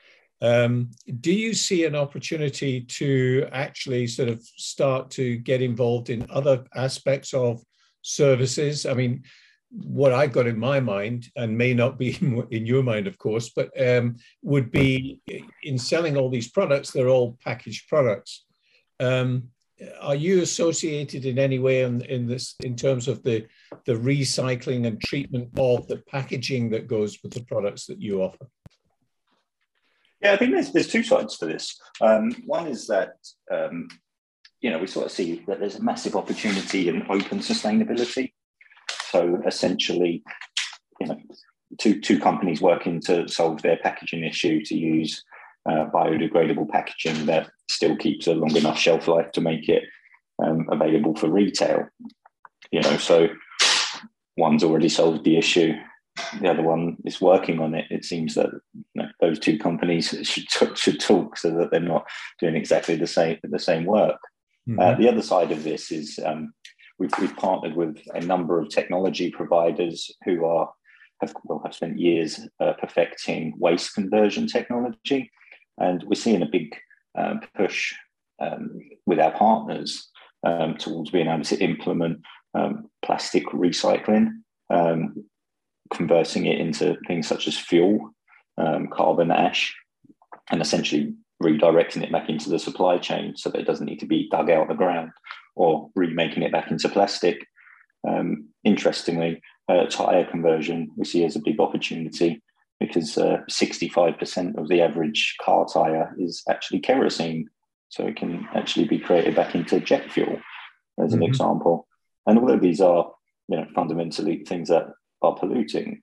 um, 0.42 0.90
do 1.20 1.32
you 1.32 1.54
see 1.54 1.84
an 1.84 1.94
opportunity 1.94 2.82
to 2.82 3.48
actually 3.52 4.06
sort 4.06 4.28
of 4.28 4.42
start 4.42 5.10
to 5.12 5.36
get 5.38 5.62
involved 5.62 6.10
in 6.10 6.26
other 6.30 6.64
aspects 6.74 7.32
of 7.32 7.62
services? 8.02 8.84
I 8.84 8.94
mean, 8.94 9.22
what 9.70 10.12
I've 10.12 10.32
got 10.32 10.46
in 10.46 10.58
my 10.58 10.80
mind, 10.80 11.26
and 11.36 11.56
may 11.56 11.74
not 11.74 11.98
be 11.98 12.16
in 12.50 12.66
your 12.66 12.82
mind, 12.82 13.06
of 13.06 13.18
course, 13.18 13.50
but 13.50 13.70
um, 13.80 14.16
would 14.42 14.70
be 14.70 15.20
in 15.62 15.78
selling 15.78 16.16
all 16.16 16.30
these 16.30 16.50
products, 16.50 16.90
they're 16.90 17.08
all 17.08 17.38
packaged 17.42 17.88
products. 17.88 18.44
Um, 19.00 19.48
are 20.00 20.14
you 20.14 20.40
associated 20.40 21.26
in 21.26 21.38
any 21.38 21.58
way 21.58 21.82
in, 21.82 22.00
in 22.02 22.26
this 22.26 22.54
in 22.60 22.76
terms 22.76 23.08
of 23.08 23.22
the 23.22 23.46
the 23.84 23.92
recycling 23.92 24.86
and 24.86 24.98
treatment 25.02 25.50
of 25.58 25.86
the 25.86 25.98
packaging 26.08 26.70
that 26.70 26.86
goes 26.86 27.18
with 27.22 27.34
the 27.34 27.44
products 27.44 27.84
that 27.86 28.00
you 28.00 28.22
offer? 28.22 28.46
Yeah, 30.20 30.32
I 30.32 30.36
think 30.36 30.52
there's 30.52 30.72
there's 30.72 30.88
two 30.88 31.02
sides 31.02 31.38
to 31.38 31.46
this. 31.46 31.78
Um, 32.00 32.32
one 32.46 32.66
is 32.66 32.86
that 32.86 33.14
um, 33.50 33.88
you 34.60 34.70
know 34.70 34.78
we 34.78 34.86
sort 34.86 35.06
of 35.06 35.12
see 35.12 35.44
that 35.46 35.60
there's 35.60 35.76
a 35.76 35.82
massive 35.82 36.16
opportunity 36.16 36.88
in 36.88 37.02
open 37.02 37.40
sustainability. 37.40 38.32
So 39.10 39.40
essentially, 39.46 40.22
you 41.00 41.06
know, 41.06 41.18
two 41.78 42.00
two 42.00 42.18
companies 42.18 42.62
working 42.62 43.00
to 43.02 43.28
solve 43.28 43.62
their 43.62 43.78
packaging 43.78 44.24
issue 44.24 44.64
to 44.64 44.76
use 44.76 45.22
uh, 45.68 45.86
biodegradable 45.92 46.68
packaging 46.68 47.26
that 47.26 47.50
still 47.70 47.96
keeps 47.96 48.26
a 48.26 48.34
long 48.34 48.56
enough 48.56 48.78
shelf 48.78 49.08
life 49.08 49.32
to 49.32 49.40
make 49.40 49.68
it 49.68 49.84
um, 50.42 50.66
available 50.70 51.14
for 51.14 51.28
retail. 51.28 51.88
You 52.70 52.80
know, 52.80 52.96
so 52.96 53.28
one's 54.36 54.64
already 54.64 54.88
solved 54.88 55.24
the 55.24 55.36
issue 55.36 55.74
the 56.40 56.50
other 56.50 56.62
one 56.62 56.96
is 57.04 57.20
working 57.20 57.60
on 57.60 57.74
it. 57.74 57.86
It 57.90 58.04
seems 58.04 58.34
that 58.34 58.50
you 58.74 58.84
know, 58.94 59.08
those 59.20 59.38
two 59.38 59.58
companies 59.58 60.08
should 60.22 60.78
should 60.78 61.00
talk 61.00 61.36
so 61.36 61.50
that 61.50 61.70
they're 61.70 61.80
not 61.80 62.06
doing 62.40 62.56
exactly 62.56 62.96
the 62.96 63.06
same 63.06 63.38
the 63.42 63.58
same 63.58 63.84
work. 63.84 64.20
Mm-hmm. 64.68 64.80
Uh, 64.80 64.94
the 64.94 65.08
other 65.08 65.22
side 65.22 65.52
of 65.52 65.62
this 65.62 65.92
is 65.92 66.18
um, 66.24 66.52
we've, 66.98 67.12
we've 67.20 67.36
partnered 67.36 67.76
with 67.76 67.98
a 68.14 68.20
number 68.20 68.58
of 68.58 68.68
technology 68.68 69.30
providers 69.30 70.10
who 70.24 70.44
are 70.44 70.70
have 71.20 71.34
well 71.44 71.60
have 71.64 71.74
spent 71.74 71.98
years 71.98 72.40
uh, 72.60 72.72
perfecting 72.74 73.54
waste 73.58 73.94
conversion 73.94 74.46
technology, 74.46 75.30
and 75.78 76.02
we're 76.04 76.14
seeing 76.14 76.42
a 76.42 76.46
big 76.46 76.76
um, 77.16 77.40
push 77.54 77.94
um, 78.40 78.80
with 79.06 79.18
our 79.18 79.32
partners 79.32 80.10
um, 80.44 80.76
towards 80.76 81.10
being 81.10 81.28
able 81.28 81.44
to 81.44 81.58
implement 81.58 82.20
um, 82.54 82.88
plastic 83.02 83.46
recycling. 83.46 84.28
Um, 84.68 85.15
converting 85.96 86.46
it 86.46 86.60
into 86.60 86.96
things 87.06 87.26
such 87.26 87.48
as 87.48 87.56
fuel, 87.56 88.14
um, 88.58 88.88
carbon 88.88 89.30
ash, 89.30 89.74
and 90.50 90.60
essentially 90.60 91.14
redirecting 91.42 92.02
it 92.02 92.12
back 92.12 92.28
into 92.28 92.50
the 92.50 92.58
supply 92.58 92.98
chain 92.98 93.36
so 93.36 93.50
that 93.50 93.60
it 93.60 93.66
doesn't 93.66 93.86
need 93.86 94.00
to 94.00 94.06
be 94.06 94.28
dug 94.30 94.50
out 94.50 94.62
of 94.62 94.68
the 94.68 94.74
ground 94.74 95.10
or 95.54 95.90
remaking 95.94 96.42
it 96.42 96.52
back 96.52 96.70
into 96.70 96.88
plastic. 96.88 97.46
Um, 98.06 98.48
interestingly, 98.64 99.42
uh, 99.68 99.86
tire 99.86 100.24
conversion 100.24 100.90
we 100.96 101.04
see 101.04 101.24
as 101.24 101.34
a 101.34 101.40
big 101.40 101.58
opportunity 101.58 102.42
because 102.78 103.16
uh, 103.16 103.38
65% 103.50 104.58
of 104.58 104.68
the 104.68 104.82
average 104.82 105.34
car 105.42 105.66
tire 105.72 106.14
is 106.18 106.42
actually 106.48 106.80
kerosene. 106.80 107.48
So 107.88 108.06
it 108.06 108.16
can 108.16 108.46
actually 108.54 108.86
be 108.86 108.98
created 108.98 109.34
back 109.34 109.54
into 109.54 109.80
jet 109.80 110.10
fuel, 110.10 110.40
as 111.02 111.12
an 111.12 111.20
mm-hmm. 111.20 111.28
example. 111.28 111.86
And 112.26 112.38
all 112.38 112.50
of 112.50 112.60
these 112.60 112.80
are, 112.80 113.10
you 113.48 113.56
know, 113.56 113.66
fundamentally 113.74 114.44
things 114.44 114.68
that 114.68 114.88
are 115.22 115.34
polluting, 115.34 116.02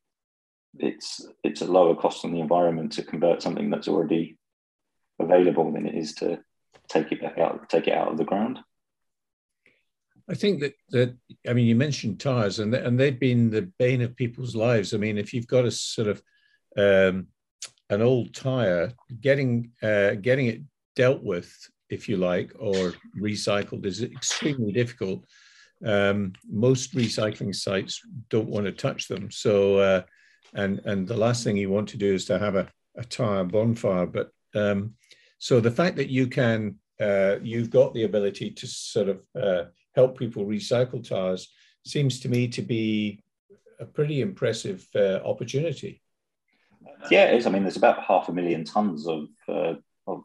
it's 0.80 1.26
it's 1.44 1.62
a 1.62 1.66
lower 1.66 1.96
cost 1.96 2.26
on 2.26 2.34
the 2.34 2.40
environment 2.40 2.92
to 2.94 3.04
convert 3.04 3.42
something 3.42 3.70
that's 3.70 3.88
already 3.88 4.38
available 5.20 5.72
than 5.72 5.86
it 5.86 5.96
is 5.96 6.14
to 6.16 6.40
take 6.90 7.12
it 7.12 7.22
back 7.22 7.38
out, 7.38 7.70
take 7.70 7.88
it 7.88 7.94
out 7.94 8.12
of 8.12 8.18
the 8.18 8.26
ground. 8.26 8.60
I 10.30 10.36
think 10.36 10.62
that 10.62 10.74
that 10.90 11.16
I 11.48 11.54
mean, 11.54 11.68
you 11.68 11.76
mentioned 11.76 12.20
tires, 12.20 12.60
and 12.60 12.74
and 12.74 13.00
they've 13.00 13.20
been 13.20 13.50
the 13.50 13.72
bane 13.78 14.02
of 14.02 14.16
people's 14.16 14.56
lives. 14.56 14.94
I 14.94 14.98
mean, 14.98 15.18
if 15.18 15.34
you've 15.34 15.48
got 15.48 15.66
a 15.66 15.72
sort 15.72 16.08
of 16.08 16.22
um, 16.78 17.28
an 17.90 18.02
old 18.02 18.34
tire, 18.34 18.94
getting 19.22 19.72
uh, 19.82 20.12
getting 20.16 20.48
it 20.48 20.62
dealt 20.96 21.24
with, 21.24 21.54
if 21.90 22.08
you 22.08 22.18
like, 22.18 22.54
or 22.58 22.94
recycled 23.20 23.86
is 23.86 24.02
extremely 24.02 24.72
difficult 24.72 25.26
um, 25.86 26.34
most 26.50 26.96
recycling 26.96 27.54
sites 27.54 28.02
don't 28.30 28.50
want 28.50 28.66
to 28.66 28.72
touch 28.72 29.08
them. 29.08 29.30
So, 29.32 29.78
uh, 29.78 30.02
and 30.54 30.80
and 30.86 31.08
the 31.08 31.18
last 31.18 31.44
thing 31.44 31.58
you 31.58 31.70
want 31.70 31.90
to 31.90 31.98
do 31.98 32.14
is 32.14 32.26
to 32.26 32.40
have 32.40 32.56
a, 32.56 32.68
a 32.96 33.04
tire 33.04 33.44
bonfire. 33.44 34.06
But 34.06 34.30
um, 34.56 34.96
so 35.40 35.60
the 35.60 35.72
fact 35.72 35.98
that 35.98 36.10
you 36.10 36.28
can, 36.28 36.76
uh, 37.02 37.38
you've 37.42 37.70
got 37.70 37.94
the 37.94 38.04
ability 38.04 38.52
to 38.52 38.68
sort 38.68 39.10
of 39.10 39.22
uh, 39.40 39.64
help 39.96 40.18
people 40.18 40.46
recycle 40.46 41.08
tires 41.08 41.52
seems 41.86 42.20
to 42.22 42.30
me 42.30 42.48
to 42.50 42.62
be 42.62 43.24
a 43.80 43.86
pretty 43.86 44.22
impressive 44.22 44.88
uh, 44.96 45.20
opportunity. 45.26 46.02
Yeah, 47.12 47.26
it 47.26 47.36
is. 47.36 47.46
I 47.46 47.50
mean, 47.50 47.64
there's 47.64 47.78
about 47.78 48.04
half 48.04 48.30
a 48.30 48.34
million 48.34 48.64
tons 48.64 49.08
of 49.08 49.28
uh, 49.50 49.74
of, 50.08 50.24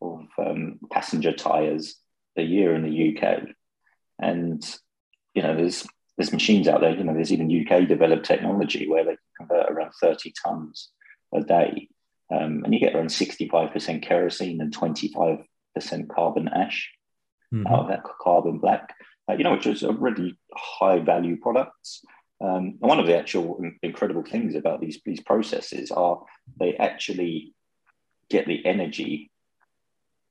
of 0.00 0.26
um, 0.38 0.78
passenger 0.90 1.32
tires 1.32 1.96
a 2.36 2.42
year 2.42 2.74
in 2.74 2.82
the 2.82 3.18
UK 3.18 3.48
and 4.18 4.64
you 5.34 5.42
know, 5.42 5.54
there's 5.54 5.86
there's 6.16 6.32
machines 6.32 6.66
out 6.66 6.80
there. 6.80 6.96
You 6.96 7.04
know, 7.04 7.14
there's 7.14 7.32
even 7.32 7.66
UK 7.66 7.86
developed 7.86 8.26
technology 8.26 8.88
where 8.88 9.04
they 9.04 9.10
can 9.10 9.46
convert 9.46 9.70
around 9.70 9.92
30 10.00 10.32
tons 10.44 10.90
a 11.32 11.42
day, 11.42 11.88
um, 12.32 12.64
and 12.64 12.74
you 12.74 12.80
get 12.80 12.94
around 12.94 13.08
65% 13.08 14.02
kerosene 14.02 14.60
and 14.60 14.76
25% 14.76 15.44
carbon 16.08 16.48
ash 16.48 16.90
mm-hmm. 17.54 17.66
out 17.68 17.82
of 17.82 17.88
that 17.88 18.02
carbon 18.20 18.58
black. 18.58 18.94
Uh, 19.30 19.34
you 19.34 19.44
know, 19.44 19.52
which 19.52 19.66
is 19.66 19.82
a 19.82 19.92
really 19.92 20.36
high 20.54 20.98
value 20.98 21.36
products. 21.36 22.02
Um, 22.40 22.78
and 22.80 22.88
one 22.88 22.98
of 22.98 23.06
the 23.06 23.16
actual 23.16 23.60
incredible 23.82 24.22
things 24.22 24.54
about 24.54 24.80
these 24.80 25.00
these 25.04 25.20
processes 25.20 25.90
are 25.90 26.22
they 26.58 26.74
actually 26.74 27.54
get 28.30 28.46
the 28.46 28.64
energy 28.64 29.30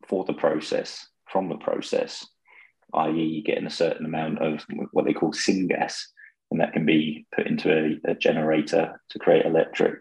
for 0.08 0.26
the 0.26 0.34
process 0.34 1.08
from 1.26 1.50
the 1.50 1.58
process 1.58 2.26
i.e., 2.94 3.44
getting 3.46 3.66
a 3.66 3.72
certain 3.72 4.06
amount 4.06 4.40
of 4.40 4.66
what 4.92 5.06
they 5.06 5.14
call 5.14 5.32
syngas, 5.32 6.04
and 6.52 6.62
that 6.62 6.74
can 6.74 6.86
be 6.86 7.26
put 7.36 7.48
into 7.48 7.72
a, 7.72 8.12
a 8.12 8.16
generator 8.16 9.02
to 9.10 9.20
create 9.20 9.46
electric 9.46 9.96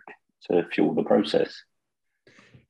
to 0.50 0.64
fuel 0.72 0.94
the 0.94 1.02
process. 1.02 1.54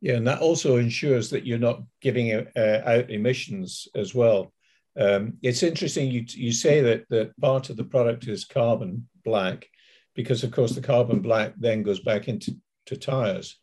Yeah, 0.00 0.14
and 0.14 0.26
that 0.26 0.40
also 0.40 0.76
ensures 0.76 1.30
that 1.30 1.46
you're 1.46 1.58
not 1.58 1.82
giving 2.00 2.32
uh, 2.32 2.82
out 2.84 3.10
emissions 3.10 3.88
as 3.94 4.14
well. 4.14 4.52
Um, 4.98 5.34
it's 5.42 5.62
interesting 5.62 6.10
you 6.10 6.24
you 6.28 6.52
say 6.52 6.80
that 6.80 7.04
that 7.10 7.38
part 7.38 7.68
of 7.68 7.76
the 7.76 7.84
product 7.84 8.28
is 8.28 8.44
carbon 8.44 9.08
black, 9.24 9.68
because 10.14 10.42
of 10.42 10.52
course 10.52 10.74
the 10.74 10.80
carbon 10.80 11.20
black 11.20 11.54
then 11.58 11.82
goes 11.82 12.00
back 12.00 12.28
into 12.28 12.56
to 12.86 12.96
tires. 12.96 13.58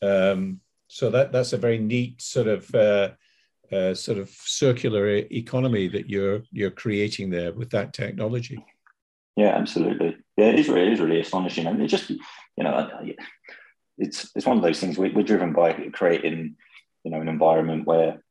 Um, 0.00 0.60
so 0.88 1.10
that 1.10 1.32
that's 1.32 1.52
a 1.52 1.58
very 1.58 1.78
neat 1.78 2.22
sort 2.22 2.48
of 2.48 2.74
uh, 2.74 3.10
uh, 3.72 3.94
sort 3.94 4.18
of 4.18 4.30
circular 4.30 5.08
economy 5.08 5.88
that 5.88 6.08
you're 6.08 6.42
you're 6.50 6.70
creating 6.70 7.30
there 7.30 7.52
with 7.52 7.70
that 7.70 7.92
technology. 7.92 8.64
Yeah, 9.36 9.56
absolutely. 9.56 10.16
Yeah, 10.36 10.46
it 10.46 10.58
is 10.58 10.68
really, 10.68 10.88
it 10.88 10.92
is 10.94 11.00
really 11.00 11.20
astonishing, 11.20 11.66
and 11.66 11.80
it 11.80 11.86
just 11.86 12.10
you 12.10 12.18
know 12.58 12.88
it's 13.98 14.30
it's 14.34 14.46
one 14.46 14.56
of 14.56 14.62
those 14.62 14.80
things 14.80 14.98
we, 14.98 15.10
we're 15.10 15.22
driven 15.22 15.52
by 15.52 15.72
creating 15.92 16.56
you 17.04 17.10
know 17.10 17.20
an 17.20 17.28
environment 17.28 17.86
where 17.86 18.22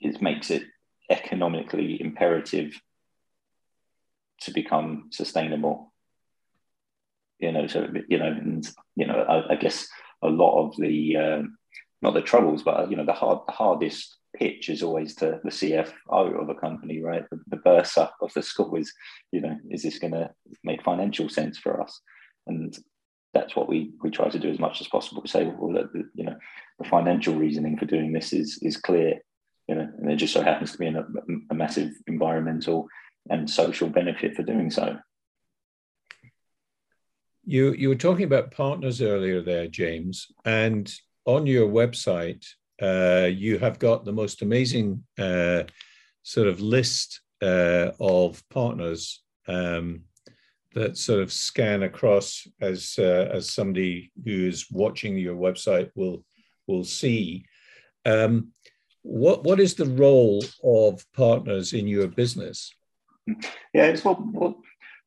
it 0.00 0.22
makes 0.22 0.50
it 0.50 0.62
economically 1.10 2.00
imperative 2.00 2.80
to 4.40 4.52
become 4.52 5.08
sustainable. 5.12 5.92
You 7.38 7.52
know, 7.52 7.66
so 7.66 7.88
you 8.08 8.18
know, 8.18 8.26
and 8.26 8.68
you 8.96 9.06
know, 9.06 9.14
I, 9.14 9.52
I 9.52 9.56
guess 9.56 9.86
a 10.22 10.28
lot 10.28 10.64
of 10.64 10.76
the 10.76 11.16
um, 11.16 11.58
not 12.00 12.14
the 12.14 12.22
troubles, 12.22 12.62
but 12.62 12.90
you 12.90 12.96
know, 12.96 13.04
the 13.04 13.12
hard, 13.12 13.40
the 13.46 13.52
hardest 13.52 14.16
pitch 14.36 14.68
is 14.68 14.82
always 14.82 15.14
to 15.16 15.40
the 15.44 15.50
CFO 15.50 16.40
of 16.40 16.48
a 16.48 16.54
company, 16.54 17.02
right? 17.02 17.24
The, 17.30 17.40
the 17.48 18.12
of 18.20 18.32
the 18.34 18.42
school 18.42 18.76
is, 18.76 18.92
you 19.30 19.40
know, 19.40 19.58
is 19.70 19.82
this 19.82 19.98
going 19.98 20.12
to 20.12 20.30
make 20.64 20.82
financial 20.82 21.28
sense 21.28 21.58
for 21.58 21.80
us? 21.80 22.00
And 22.46 22.76
that's 23.34 23.56
what 23.56 23.68
we 23.68 23.92
we 24.02 24.10
try 24.10 24.28
to 24.28 24.38
do 24.38 24.50
as 24.50 24.58
much 24.58 24.80
as 24.80 24.88
possible. 24.88 25.22
To 25.22 25.28
say, 25.28 25.44
well, 25.44 25.72
look, 25.72 25.90
you 26.14 26.24
know, 26.24 26.36
the 26.78 26.88
financial 26.88 27.34
reasoning 27.34 27.78
for 27.78 27.86
doing 27.86 28.12
this 28.12 28.32
is 28.32 28.58
is 28.62 28.76
clear. 28.76 29.20
you 29.68 29.74
know, 29.74 29.88
and 29.98 30.08
there 30.08 30.16
just 30.16 30.34
so 30.34 30.42
happens 30.42 30.72
to 30.72 30.78
be 30.78 30.88
a, 30.88 31.06
a 31.50 31.54
massive 31.54 31.92
environmental 32.06 32.88
and 33.30 33.48
social 33.48 33.88
benefit 33.88 34.34
for 34.34 34.42
doing 34.42 34.70
so. 34.70 34.98
You 37.44 37.72
you 37.72 37.88
were 37.88 37.94
talking 37.94 38.24
about 38.24 38.50
partners 38.50 39.00
earlier 39.00 39.40
there, 39.40 39.66
James, 39.66 40.28
and 40.44 40.92
on 41.24 41.46
your 41.46 41.68
website, 41.68 42.46
uh, 42.82 43.28
you 43.30 43.58
have 43.58 43.78
got 43.78 44.04
the 44.04 44.12
most 44.12 44.42
amazing 44.42 45.04
uh, 45.18 45.62
sort 46.22 46.48
of 46.48 46.60
list 46.60 47.20
uh, 47.40 47.90
of 48.00 48.42
partners 48.48 49.22
um, 49.48 50.02
that 50.74 50.96
sort 50.96 51.20
of 51.20 51.32
scan 51.32 51.82
across 51.82 52.46
as 52.60 52.94
uh, 52.98 53.28
as 53.32 53.50
somebody 53.50 54.10
who 54.24 54.48
is 54.48 54.70
watching 54.70 55.16
your 55.16 55.36
website 55.36 55.90
will 55.94 56.24
will 56.66 56.84
see. 56.84 57.44
Um, 58.04 58.48
what 59.02 59.44
what 59.44 59.60
is 59.60 59.74
the 59.74 59.86
role 59.86 60.42
of 60.64 61.04
partners 61.12 61.72
in 61.72 61.86
your 61.86 62.08
business? 62.08 62.72
Yeah, 63.72 63.84
it's 63.84 64.04
what, 64.04 64.20
what 64.24 64.56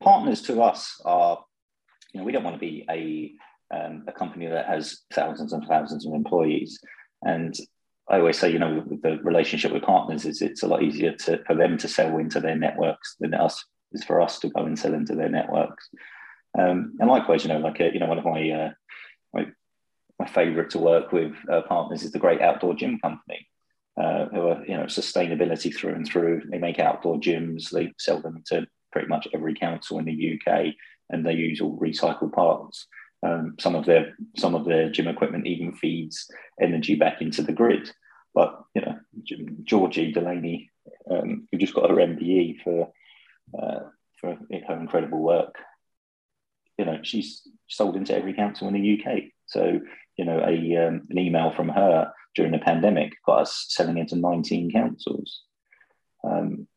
partners 0.02 0.42
to 0.44 0.62
us 0.62 1.02
are. 1.04 1.44
You 2.14 2.20
know, 2.20 2.26
we 2.26 2.32
don't 2.32 2.44
want 2.44 2.56
to 2.56 2.60
be 2.60 2.86
a 2.90 3.34
um, 3.76 4.04
a 4.08 4.12
company 4.12 4.48
that 4.48 4.68
has 4.68 5.02
thousands 5.14 5.54
and 5.54 5.66
thousands 5.68 6.06
of 6.06 6.14
employees, 6.14 6.80
and 7.26 7.58
I 8.08 8.20
always 8.20 8.38
say, 8.38 8.52
you 8.52 8.60
know, 8.60 8.84
the 8.86 9.18
relationship 9.24 9.72
with 9.72 9.82
partners 9.82 10.26
is 10.26 10.42
it's 10.42 10.62
a 10.62 10.68
lot 10.68 10.84
easier 10.84 11.14
to, 11.14 11.44
for 11.46 11.56
them 11.56 11.78
to 11.80 11.88
sell 11.88 12.18
into 12.18 12.40
their 12.40 12.56
networks 12.56 13.16
than 13.20 13.34
us 13.34 13.66
is 13.92 14.04
for 14.04 14.22
us 14.22 14.40
to 14.40 14.50
go 14.50 14.64
and 14.64 14.78
sell 14.78 14.94
into 14.94 15.16
their 15.16 15.30
networks. 15.30 15.90
Um, 16.58 16.96
and 17.00 17.10
likewise, 17.10 17.44
you 17.44 17.50
know, 17.50 17.60
like 17.60 17.80
a, 17.80 17.88
uh, 17.88 17.92
you 17.92 18.00
know, 18.00 18.06
one 18.06 18.20
of 18.20 18.26
my 18.26 18.50
uh, 18.50 18.72
my, 19.34 19.48
my 20.20 20.28
favorite 20.28 20.70
to 20.72 20.80
work 20.80 21.12
with 21.12 21.34
uh, 21.52 21.62
partners 21.64 22.04
is 22.04 22.12
the 22.12 22.20
Great 22.20 22.42
Outdoor 22.42 22.76
Gym 22.76 23.00
Company, 23.00 23.48
uh, 24.00 24.28
who 24.28 24.48
are 24.48 24.66
you 24.66 24.78
know 24.78 24.84
sustainability 24.84 25.76
through 25.76 25.96
and 25.96 26.08
through. 26.08 26.44
They 26.50 26.60
make 26.60 26.80
outdoor 26.80 27.20
gyms. 27.20 27.70
They 27.70 27.94
sell 27.98 28.22
them 28.22 28.44
to 28.48 28.68
pretty 28.92 29.08
much 29.08 29.28
every 29.34 29.56
council 29.56 30.00
in 30.00 30.06
the 30.06 30.40
UK, 30.40 30.76
and 31.10 31.26
they 31.26 31.34
use 31.34 31.60
all 31.60 31.78
recycled 31.78 32.34
parts. 32.34 32.88
Um, 33.24 33.56
some 33.60 33.76
of 33.76 33.86
their 33.86 34.16
some 34.38 34.56
of 34.56 34.66
their 34.66 34.90
gym 34.90 35.08
equipment 35.08 35.48
even 35.48 35.74
feeds 35.74 36.30
energy 36.62 36.96
back 36.96 37.22
into 37.22 37.42
the 37.42 37.54
grid. 37.54 37.90
But 38.34 38.62
you 38.76 38.82
know, 38.82 39.00
Georgie 39.64 40.12
Delaney, 40.12 40.70
um, 41.10 41.48
who 41.52 41.58
just 41.58 41.74
got 41.74 41.90
her 41.90 41.96
MBE 41.96 42.62
for 42.64 42.92
uh, 43.58 43.80
for 44.20 44.38
her 44.68 44.80
incredible 44.80 45.20
work. 45.20 45.56
You 46.78 46.86
know, 46.86 47.00
she's 47.04 47.48
sold 47.68 47.96
into 47.96 48.16
every 48.16 48.34
council 48.34 48.68
in 48.68 48.74
the 48.74 49.02
UK. 49.02 49.24
So 49.48 49.80
you 50.18 50.26
know, 50.26 50.40
a 50.40 50.88
um, 50.88 51.08
an 51.10 51.18
email 51.18 51.52
from 51.52 51.70
her 51.70 52.12
during 52.36 52.52
the 52.52 52.60
pandemic 52.60 53.14
got 53.26 53.42
us 53.42 53.66
selling 53.70 53.98
into 53.98 54.16
19 54.16 54.72
councils. 54.72 55.42
Um, 56.24 56.68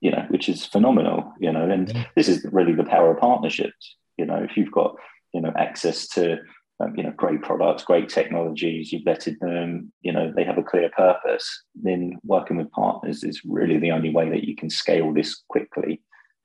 you 0.00 0.10
know, 0.10 0.26
which 0.28 0.48
is 0.48 0.66
phenomenal. 0.66 1.32
You 1.40 1.52
know, 1.52 1.70
and 1.70 2.06
this 2.16 2.28
is 2.28 2.46
really 2.52 2.74
the 2.74 2.84
power 2.84 3.12
of 3.12 3.20
partnerships. 3.20 3.96
You 4.18 4.26
know, 4.26 4.46
if 4.48 4.56
you've 4.56 4.72
got 4.72 4.96
you 5.32 5.40
know 5.40 5.52
access 5.56 6.06
to 6.08 6.38
um, 6.80 6.94
you 6.96 7.02
know 7.02 7.12
great 7.16 7.42
products 7.42 7.84
great 7.84 8.08
technologies 8.08 8.92
you've 8.92 9.04
vetted 9.04 9.38
them 9.40 9.92
you 10.02 10.12
know 10.12 10.32
they 10.34 10.44
have 10.44 10.58
a 10.58 10.62
clear 10.62 10.90
purpose 10.96 11.64
then 11.74 12.18
working 12.24 12.56
with 12.56 12.70
partners 12.72 13.24
is 13.24 13.42
really 13.44 13.78
the 13.78 13.92
only 13.92 14.10
way 14.10 14.28
that 14.30 14.44
you 14.44 14.56
can 14.56 14.70
scale 14.70 15.12
this 15.12 15.42
quickly 15.48 16.00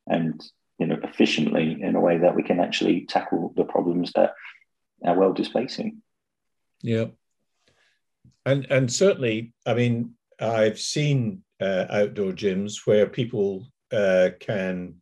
and 0.08 0.42
you 0.80 0.86
know 0.86 0.98
efficiently 1.04 1.82
in 1.82 1.96
a 1.96 2.00
way 2.00 2.18
that 2.18 2.36
we 2.36 2.44
can 2.44 2.60
actually 2.60 3.06
tackle 3.06 3.54
the 3.56 3.64
problems 3.64 4.12
that 4.14 4.34
our 5.06 5.18
world 5.18 5.40
is 5.40 5.48
facing 5.48 6.02
yeah 6.82 7.06
and 8.46 8.66
and 8.70 8.92
certainly 8.92 9.54
i 9.66 9.74
mean 9.74 10.14
i've 10.40 10.80
seen 10.80 11.44
uh, 11.60 11.86
outdoor 11.90 12.32
gyms 12.32 12.86
where 12.86 13.08
people 13.08 13.66
uh, 13.92 14.30
can 14.40 14.94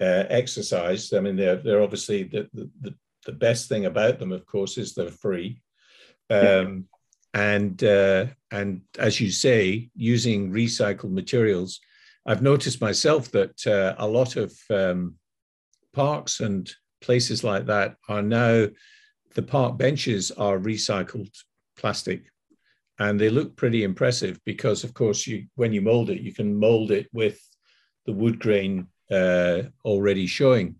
uh, 0.00 0.24
exercise. 0.30 1.12
I 1.12 1.20
mean, 1.20 1.36
they're 1.36 1.56
they're 1.56 1.82
obviously 1.82 2.24
the, 2.24 2.48
the, 2.54 2.70
the 2.80 2.94
best 3.32 3.68
thing 3.68 3.86
about 3.86 4.18
them, 4.18 4.32
of 4.32 4.46
course, 4.46 4.78
is 4.78 4.94
they're 4.94 5.10
free. 5.10 5.60
Um, 6.30 6.86
and 7.34 7.82
uh, 7.82 8.26
and 8.50 8.82
as 8.98 9.20
you 9.20 9.30
say, 9.30 9.90
using 9.94 10.52
recycled 10.52 11.12
materials, 11.12 11.80
I've 12.26 12.42
noticed 12.42 12.80
myself 12.80 13.30
that 13.32 13.66
uh, 13.66 13.94
a 13.98 14.06
lot 14.06 14.36
of 14.36 14.52
um, 14.70 15.16
parks 15.92 16.40
and 16.40 16.70
places 17.00 17.42
like 17.44 17.66
that 17.66 17.96
are 18.08 18.22
now 18.22 18.66
the 19.34 19.42
park 19.42 19.78
benches 19.78 20.30
are 20.32 20.58
recycled 20.58 21.30
plastic, 21.76 22.24
and 22.98 23.18
they 23.18 23.30
look 23.30 23.56
pretty 23.56 23.84
impressive 23.84 24.38
because, 24.44 24.84
of 24.84 24.92
course, 24.94 25.26
you 25.26 25.46
when 25.54 25.72
you 25.72 25.82
mold 25.82 26.10
it, 26.10 26.20
you 26.20 26.34
can 26.34 26.58
mold 26.58 26.90
it 26.90 27.08
with 27.12 27.40
the 28.06 28.12
wood 28.12 28.38
grain 28.38 28.88
uh, 29.10 29.62
already 29.84 30.26
showing. 30.26 30.76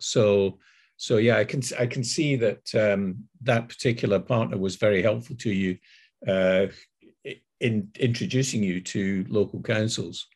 So 0.00 0.58
so 0.96 1.16
yeah, 1.16 1.38
I 1.38 1.44
can 1.44 1.62
I 1.78 1.86
can 1.86 2.04
see 2.04 2.36
that 2.36 2.74
um, 2.74 3.24
that 3.42 3.68
particular 3.68 4.20
partner 4.20 4.56
was 4.56 4.76
very 4.76 5.02
helpful 5.02 5.36
to 5.36 5.50
you 5.50 5.78
uh, 6.26 6.66
in 7.60 7.88
introducing 7.98 8.62
you 8.62 8.80
to 8.80 9.24
local 9.28 9.60
councils. 9.60 10.26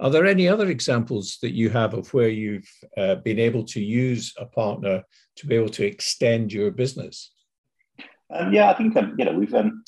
Are 0.00 0.10
there 0.10 0.26
any 0.26 0.46
other 0.46 0.68
examples 0.68 1.38
that 1.42 1.54
you 1.54 1.70
have 1.70 1.92
of 1.94 2.14
where 2.14 2.28
you've 2.28 2.70
uh, 2.96 3.16
been 3.16 3.40
able 3.40 3.64
to 3.64 3.80
use 3.80 4.32
a 4.38 4.46
partner 4.46 5.02
to 5.36 5.46
be 5.46 5.56
able 5.56 5.70
to 5.70 5.84
extend 5.84 6.52
your 6.52 6.70
business? 6.70 7.32
Um, 8.32 8.52
yeah, 8.52 8.70
I 8.70 8.74
think 8.74 8.96
um, 8.96 9.16
you 9.18 9.24
know 9.24 9.32
we've 9.32 9.54
um, 9.54 9.82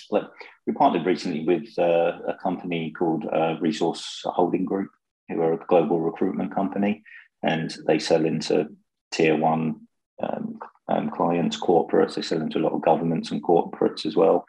we 0.67 0.73
partnered 0.73 1.07
recently 1.07 1.45
with 1.45 1.69
uh, 1.79 2.19
a 2.27 2.35
company 2.43 2.91
called 2.91 3.27
uh, 3.33 3.57
Resource 3.61 4.23
Holding 4.25 4.65
Group, 4.65 4.91
who 5.29 5.41
are 5.41 5.53
a 5.53 5.67
global 5.69 6.01
recruitment 6.01 6.53
company, 6.53 7.05
and 7.45 7.77
they 7.87 8.01
sell 8.01 8.25
into 8.25 8.69
tier 9.13 9.37
one 9.37 9.87
um, 10.23 10.59
um, 10.89 11.11
clients, 11.11 11.59
corporates. 11.59 12.15
They 12.15 12.23
sell 12.23 12.41
into 12.41 12.59
a 12.59 12.65
lot 12.65 12.73
of 12.73 12.83
governments 12.83 13.31
and 13.31 13.43
corporates 13.43 14.05
as 14.07 14.17
well. 14.17 14.45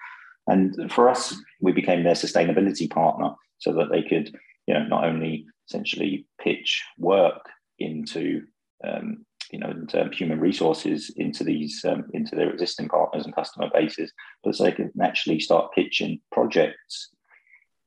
And 0.47 0.91
for 0.91 1.10
us, 1.10 1.36
we 1.60 1.71
became 1.71 2.03
their 2.03 2.15
sustainability 2.15 2.89
partner 2.89 3.31
so 3.60 3.73
that 3.73 3.89
they 3.91 4.01
could, 4.01 4.36
you 4.67 4.73
know, 4.73 4.84
not 4.84 5.05
only 5.05 5.45
essentially 5.67 6.25
pitch 6.39 6.84
work 6.97 7.47
into, 7.79 8.43
um, 8.84 9.25
you 9.51 9.60
know, 9.60 9.69
into 9.69 10.10
human 10.13 10.39
resources 10.39 11.12
into 11.15 11.43
these 11.43 11.86
um, 11.86 12.05
into 12.13 12.36
their 12.36 12.49
existing 12.49 12.89
partners 12.89 13.25
and 13.25 13.36
customer 13.36 13.69
bases, 13.73 14.12
but 14.43 14.55
so 14.55 14.63
they 14.63 14.71
can 14.71 14.91
actually 15.01 15.39
start 15.39 15.73
pitching 15.73 16.19
projects, 16.31 17.10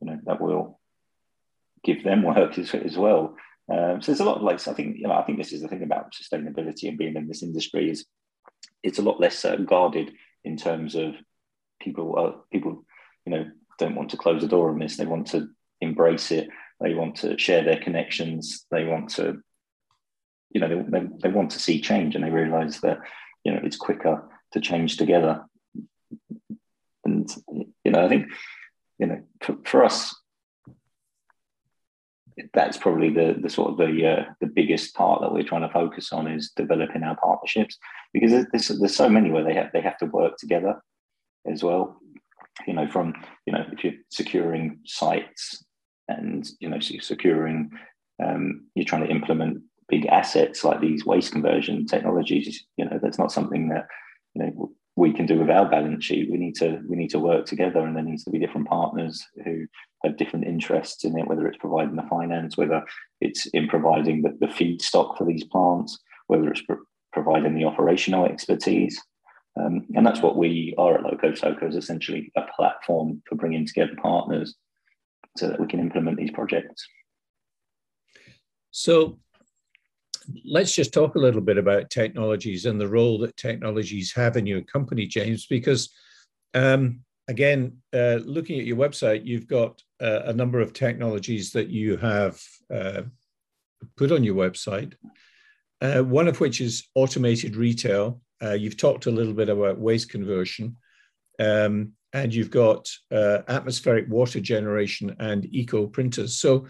you 0.00 0.06
know, 0.06 0.18
that 0.24 0.40
will 0.40 0.78
give 1.82 2.04
them 2.04 2.22
work 2.22 2.58
as, 2.58 2.74
as 2.74 2.96
well. 2.96 3.36
Um, 3.72 4.02
so 4.02 4.12
there's 4.12 4.20
a 4.20 4.24
lot 4.24 4.36
of 4.36 4.42
like 4.42 4.66
I 4.68 4.74
think 4.74 4.98
you 4.98 5.04
know 5.04 5.14
I 5.14 5.22
think 5.22 5.38
this 5.38 5.52
is 5.52 5.62
the 5.62 5.68
thing 5.68 5.82
about 5.82 6.12
sustainability 6.12 6.88
and 6.88 6.98
being 6.98 7.16
in 7.16 7.26
this 7.26 7.42
industry 7.42 7.90
is 7.90 8.04
it's 8.82 8.98
a 8.98 9.02
lot 9.02 9.20
less 9.20 9.44
uh, 9.44 9.56
guarded 9.56 10.12
in 10.44 10.56
terms 10.56 10.94
of 10.94 11.14
people 11.80 12.14
uh, 12.18 12.38
people 12.52 12.84
you 13.24 13.32
know 13.32 13.50
don't 13.78 13.94
want 13.94 14.10
to 14.10 14.16
close 14.16 14.42
the 14.42 14.48
door 14.48 14.70
on 14.70 14.78
this. 14.78 14.96
They 14.96 15.06
want 15.06 15.28
to 15.28 15.48
embrace 15.80 16.30
it. 16.30 16.48
They 16.80 16.94
want 16.94 17.16
to 17.16 17.38
share 17.38 17.64
their 17.64 17.78
connections. 17.78 18.66
They 18.70 18.84
want 18.84 19.10
to 19.10 19.40
you 20.50 20.60
know 20.60 20.68
they, 20.68 20.98
they, 20.98 21.06
they 21.22 21.28
want 21.30 21.50
to 21.52 21.58
see 21.58 21.80
change 21.80 22.14
and 22.14 22.22
they 22.22 22.30
realize 22.30 22.80
that 22.80 22.98
you 23.44 23.52
know 23.52 23.60
it's 23.64 23.76
quicker 23.76 24.28
to 24.52 24.60
change 24.60 24.98
together. 24.98 25.44
And 27.04 27.30
you 27.82 27.92
know 27.92 28.04
I 28.04 28.08
think 28.10 28.26
you 28.98 29.06
know 29.06 29.22
for, 29.40 29.56
for 29.64 29.84
us 29.84 30.14
that's 32.52 32.76
probably 32.76 33.10
the 33.10 33.36
the 33.40 33.48
sort 33.48 33.70
of 33.70 33.76
the 33.78 34.06
uh, 34.06 34.24
the 34.40 34.46
biggest 34.46 34.94
part 34.94 35.20
that 35.20 35.32
we're 35.32 35.44
trying 35.44 35.62
to 35.62 35.72
focus 35.72 36.12
on 36.12 36.26
is 36.26 36.52
developing 36.56 37.02
our 37.02 37.16
partnerships. 37.16 37.78
Because 38.12 38.46
there's, 38.52 38.68
there's 38.68 38.96
so 38.96 39.08
many 39.08 39.30
where 39.30 39.44
they 39.44 39.54
have 39.54 39.70
they 39.72 39.80
have 39.80 39.98
to 39.98 40.06
work 40.06 40.36
together 40.38 40.80
as 41.46 41.62
well. 41.62 42.00
You 42.66 42.74
know 42.74 42.88
from 42.88 43.14
you 43.46 43.52
know 43.52 43.64
if 43.72 43.84
you're 43.84 43.94
securing 44.10 44.80
sites 44.84 45.64
and 46.08 46.48
you 46.60 46.68
know 46.68 46.80
securing 46.80 47.70
um, 48.22 48.66
you're 48.74 48.84
trying 48.84 49.04
to 49.04 49.10
implement 49.10 49.62
big 49.88 50.06
assets 50.06 50.64
like 50.64 50.80
these 50.80 51.04
waste 51.04 51.32
conversion 51.32 51.86
technologies 51.86 52.64
you 52.76 52.84
know 52.84 52.98
that's 53.02 53.18
not 53.18 53.32
something 53.32 53.68
that 53.68 53.86
you 54.34 54.42
know 54.42 54.72
we 54.96 55.12
can 55.12 55.26
do 55.26 55.38
with 55.38 55.50
our 55.50 55.68
balance 55.68 56.04
sheet. 56.04 56.30
We 56.30 56.38
need 56.38 56.54
to 56.56 56.80
we 56.88 56.96
need 56.96 57.10
to 57.10 57.18
work 57.18 57.46
together, 57.46 57.80
and 57.80 57.96
there 57.96 58.04
needs 58.04 58.24
to 58.24 58.30
be 58.30 58.38
different 58.38 58.68
partners 58.68 59.24
who 59.44 59.66
have 60.04 60.16
different 60.16 60.46
interests 60.46 61.04
in 61.04 61.18
it. 61.18 61.26
Whether 61.26 61.46
it's 61.46 61.58
providing 61.58 61.96
the 61.96 62.06
finance, 62.08 62.56
whether 62.56 62.84
it's 63.20 63.46
in 63.46 63.68
providing 63.68 64.22
the, 64.22 64.36
the 64.40 64.52
feedstock 64.52 65.18
for 65.18 65.24
these 65.24 65.44
plants, 65.44 65.98
whether 66.28 66.48
it's 66.48 66.62
pro- 66.62 66.78
providing 67.12 67.54
the 67.54 67.64
operational 67.64 68.26
expertise, 68.26 69.00
um, 69.56 69.86
and 69.94 70.06
that's 70.06 70.20
what 70.20 70.36
we 70.36 70.74
are 70.78 70.94
at 70.94 71.04
LocoSoco 71.04 71.68
is 71.68 71.76
essentially 71.76 72.32
a 72.36 72.42
platform 72.56 73.22
for 73.28 73.36
bringing 73.36 73.66
together 73.66 73.96
partners 74.00 74.54
so 75.36 75.48
that 75.48 75.60
we 75.60 75.66
can 75.66 75.80
implement 75.80 76.16
these 76.16 76.30
projects. 76.30 76.86
So 78.70 79.18
let's 80.44 80.74
just 80.74 80.92
talk 80.92 81.14
a 81.14 81.20
little 81.20 81.40
bit 81.40 81.58
about 81.58 81.90
technologies 81.90 82.66
and 82.66 82.80
the 82.80 82.88
role 82.88 83.18
that 83.18 83.36
technologies 83.36 84.12
have 84.14 84.36
in 84.36 84.46
your 84.46 84.62
company, 84.62 85.06
James, 85.06 85.46
because 85.46 85.90
um, 86.54 87.00
again, 87.28 87.78
uh, 87.92 88.18
looking 88.24 88.58
at 88.58 88.66
your 88.66 88.76
website, 88.76 89.24
you've 89.24 89.46
got 89.46 89.82
uh, 90.00 90.22
a 90.26 90.32
number 90.32 90.60
of 90.60 90.72
technologies 90.72 91.52
that 91.52 91.68
you 91.68 91.96
have 91.96 92.40
uh, 92.72 93.02
put 93.96 94.12
on 94.12 94.24
your 94.24 94.34
website. 94.34 94.94
Uh, 95.80 96.02
one 96.02 96.28
of 96.28 96.40
which 96.40 96.60
is 96.60 96.88
automated 96.94 97.56
retail. 97.56 98.20
Uh, 98.42 98.52
you've 98.52 98.76
talked 98.76 99.06
a 99.06 99.10
little 99.10 99.34
bit 99.34 99.48
about 99.48 99.78
waste 99.78 100.08
conversion, 100.08 100.76
um, 101.38 101.92
and 102.12 102.32
you've 102.32 102.50
got 102.50 102.88
uh, 103.10 103.38
atmospheric 103.48 104.08
water 104.08 104.40
generation 104.40 105.14
and 105.18 105.46
eco 105.46 105.86
printers. 105.86 106.36
So, 106.36 106.66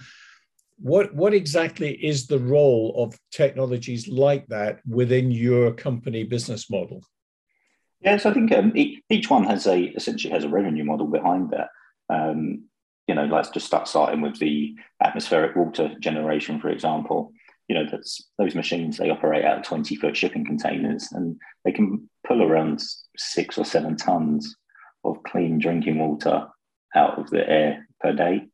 what 0.78 1.14
what 1.14 1.34
exactly 1.34 1.92
is 1.92 2.26
the 2.26 2.38
role 2.38 2.94
of 2.96 3.18
technologies 3.30 4.08
like 4.08 4.46
that 4.48 4.80
within 4.87 5.30
your 5.30 5.72
company 5.72 6.24
business 6.24 6.68
model? 6.70 7.02
Yeah, 8.00 8.16
so 8.18 8.30
I 8.30 8.34
think 8.34 8.52
um, 8.52 8.72
each 9.08 9.30
one 9.30 9.44
has 9.44 9.66
a 9.66 9.80
essentially 9.80 10.32
has 10.32 10.44
a 10.44 10.48
revenue 10.48 10.84
model 10.84 11.06
behind 11.06 11.50
that. 11.50 11.68
Um, 12.10 12.64
you 13.06 13.14
know, 13.14 13.24
let's 13.26 13.50
just 13.50 13.66
start 13.66 13.87
starting 13.87 14.20
with 14.20 14.38
the 14.38 14.74
atmospheric 15.02 15.56
water 15.56 15.94
generation, 16.00 16.60
for 16.60 16.70
example. 16.70 17.32
You 17.68 17.76
know, 17.76 17.87
that's 17.90 18.28
those 18.38 18.54
machines 18.54 18.96
they 18.96 19.10
operate 19.10 19.44
out 19.44 19.58
of 19.58 19.64
twenty 19.64 19.96
foot 19.96 20.16
shipping 20.16 20.44
containers, 20.44 21.08
and 21.12 21.37
they 21.64 21.72
can 21.72 22.10
pull 22.26 22.42
around 22.42 22.82
six 23.16 23.56
or 23.56 23.64
seven 23.64 23.96
tons 23.96 24.56
of 25.04 25.22
clean 25.22 25.58
drinking 25.58 25.98
water 25.98 26.46
out 26.94 27.18
of 27.18 27.30
the 27.30 27.48
air 27.48 27.87
per 28.00 28.12
day 28.12 28.48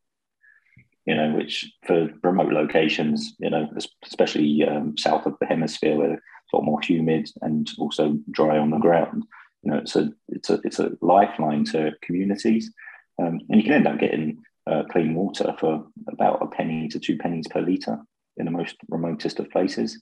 you 1.07 1.15
know, 1.15 1.35
which 1.35 1.73
for 1.87 2.09
remote 2.23 2.53
locations, 2.53 3.35
you 3.39 3.51
know, 3.51 3.69
especially 4.05 4.65
um, 4.65 4.97
south 4.97 5.27
of 5.27 5.37
the 5.41 5.47
hemisphere 5.47 5.97
where 5.97 6.15
it's 6.15 6.53
a 6.53 6.57
lot 6.57 6.65
more 6.65 6.81
humid 6.81 7.29
and 7.43 7.71
also 7.79 8.19
dry 8.31 8.59
on 8.59 8.71
the 8.71 8.79
ground, 8.79 9.25
you 9.63 9.71
know, 9.71 9.79
it's 9.79 9.97
a 9.97 10.11
it's 10.29 10.51
a 10.51 10.61
it's 10.65 10.79
a 10.79 10.93
lifeline 11.01 11.65
to 11.67 11.93
communities, 12.03 12.73
um, 13.21 13.41
and 13.49 13.61
you 13.61 13.63
can 13.63 13.73
end 13.73 13.87
up 13.87 13.99
getting 13.99 14.43
uh, 14.67 14.85
clean 14.91 15.15
water 15.15 15.55
for 15.59 15.87
about 16.09 16.43
a 16.43 16.47
penny 16.47 16.89
to 16.89 16.99
two 16.99 17.19
pennies 17.19 17.47
per 17.49 17.61
liter 17.61 17.99
in 18.37 18.47
the 18.47 18.51
most 18.51 18.77
remotest 18.89 19.39
of 19.39 19.51
places. 19.51 20.01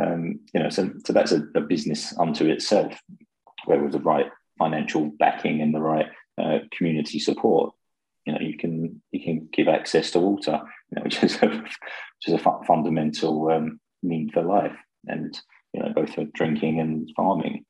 Um, 0.00 0.40
you 0.52 0.60
know, 0.60 0.68
so 0.68 0.90
so 1.06 1.12
that's 1.12 1.32
a, 1.32 1.44
a, 1.54 1.60
business 1.60 2.16
unto 2.18 2.46
itself, 2.46 2.98
where 3.66 3.82
with 3.82 3.92
the 3.92 4.00
right 4.00 4.30
financial 4.58 5.12
backing 5.18 5.60
and 5.60 5.74
the 5.74 5.80
right 5.80 6.06
uh, 6.38 6.58
community 6.76 7.18
support, 7.18 7.74
you 8.24 8.32
know 8.32 8.40
you 8.40 8.56
can 8.56 9.02
you 9.10 9.20
can 9.20 9.48
give 9.52 9.68
access 9.68 10.10
to 10.12 10.20
water, 10.20 10.60
you 10.90 10.96
know, 10.96 11.02
which 11.04 11.22
is 11.22 11.36
a, 11.42 11.48
which 11.48 12.26
is 12.26 12.34
a 12.34 12.38
fu- 12.38 12.62
fundamental 12.66 13.48
um, 13.50 13.80
need 14.02 14.32
for 14.32 14.42
life, 14.42 14.76
and 15.06 15.38
you 15.72 15.82
know 15.82 15.92
both 15.94 16.14
for 16.14 16.24
drinking 16.34 16.80
and 16.80 17.10
farming. 17.16 17.64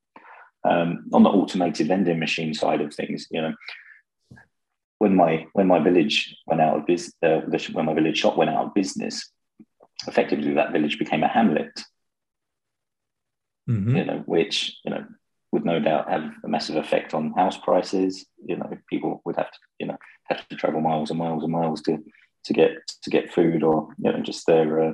Um, 0.64 1.06
on 1.12 1.24
the 1.24 1.28
automated 1.28 1.88
vending 1.88 2.20
machine 2.20 2.54
side 2.54 2.80
of 2.80 2.94
things, 2.94 3.26
you 3.32 3.42
know, 3.42 3.52
when 4.98 5.16
my 5.16 5.46
when 5.54 5.66
my 5.66 5.80
village 5.80 6.36
went 6.46 6.60
out 6.60 6.76
of 6.76 6.86
business, 6.86 7.14
uh, 7.22 7.40
when 7.72 7.86
my 7.86 7.94
village 7.94 8.18
shop 8.18 8.36
went 8.36 8.50
out 8.50 8.66
of 8.66 8.74
business, 8.74 9.28
effectively 10.06 10.54
that 10.54 10.72
village 10.72 10.98
became 10.98 11.24
a 11.24 11.28
hamlet. 11.28 11.72
Mm-hmm. 13.68 13.96
You 13.96 14.04
know, 14.04 14.22
which 14.26 14.78
you 14.84 14.90
know 14.90 15.04
would 15.52 15.64
no 15.64 15.78
doubt 15.78 16.10
have 16.10 16.32
a 16.44 16.48
massive 16.48 16.76
effect 16.76 17.14
on 17.14 17.32
house 17.32 17.58
prices. 17.58 18.26
You 18.44 18.56
know, 18.56 18.70
people 18.88 19.20
would 19.24 19.36
have 19.36 19.50
to, 19.50 19.58
you 19.78 19.86
know, 19.86 19.98
have 20.24 20.48
to 20.48 20.56
travel 20.56 20.80
miles 20.80 21.10
and 21.10 21.18
miles 21.18 21.42
and 21.42 21.52
miles 21.52 21.82
to 21.82 22.02
to 22.44 22.52
get 22.52 22.72
to 23.02 23.10
get 23.10 23.32
food 23.32 23.62
or 23.62 23.88
you 23.98 24.10
know 24.10 24.20
just 24.20 24.46
their 24.46 24.82
uh, 24.82 24.92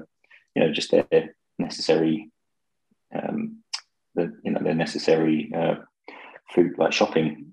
you 0.55 0.63
know 0.63 0.73
just 0.73 0.91
their 0.91 1.35
necessary 1.59 2.31
um, 3.15 3.63
the 4.15 4.37
you 4.45 4.51
know 4.51 4.61
their 4.63 4.75
necessary 4.75 5.51
uh, 5.57 5.77
food 6.55 6.73
like 6.77 6.93
shopping. 6.93 7.53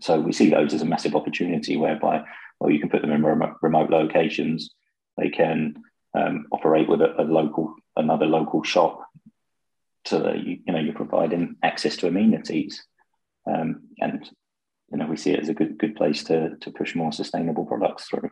So 0.00 0.20
we 0.20 0.32
see 0.32 0.50
those 0.50 0.74
as 0.74 0.82
a 0.82 0.86
massive 0.86 1.14
opportunity 1.14 1.76
whereby 1.76 2.24
well 2.58 2.70
you 2.70 2.80
can 2.80 2.90
put 2.90 3.02
them 3.02 3.12
in 3.12 3.24
remote, 3.24 3.56
remote 3.62 3.90
locations. 3.90 4.70
They 5.16 5.28
can 5.28 5.76
um, 6.14 6.46
operate 6.50 6.88
with 6.88 7.00
a, 7.00 7.20
a 7.20 7.24
local 7.24 7.74
another 7.96 8.26
local 8.26 8.62
shop 8.62 9.02
so 10.04 10.20
that 10.20 10.38
you, 10.44 10.58
you 10.66 10.72
know 10.72 10.80
you're 10.80 10.94
providing 10.94 11.56
access 11.62 11.96
to 11.96 12.08
amenities. 12.08 12.84
Um, 13.46 13.88
and 14.00 14.28
you 14.90 14.98
know 14.98 15.06
we 15.06 15.16
see 15.16 15.32
it 15.32 15.40
as 15.40 15.48
a 15.48 15.54
good 15.54 15.78
good 15.78 15.96
place 15.96 16.24
to 16.24 16.56
to 16.56 16.70
push 16.70 16.94
more 16.94 17.12
sustainable 17.12 17.64
products 17.64 18.04
through. 18.08 18.30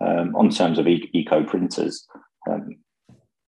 Um, 0.00 0.34
on 0.34 0.50
terms 0.50 0.78
of 0.78 0.86
e- 0.86 1.10
eco 1.12 1.44
printers 1.44 2.06
um, 2.50 2.76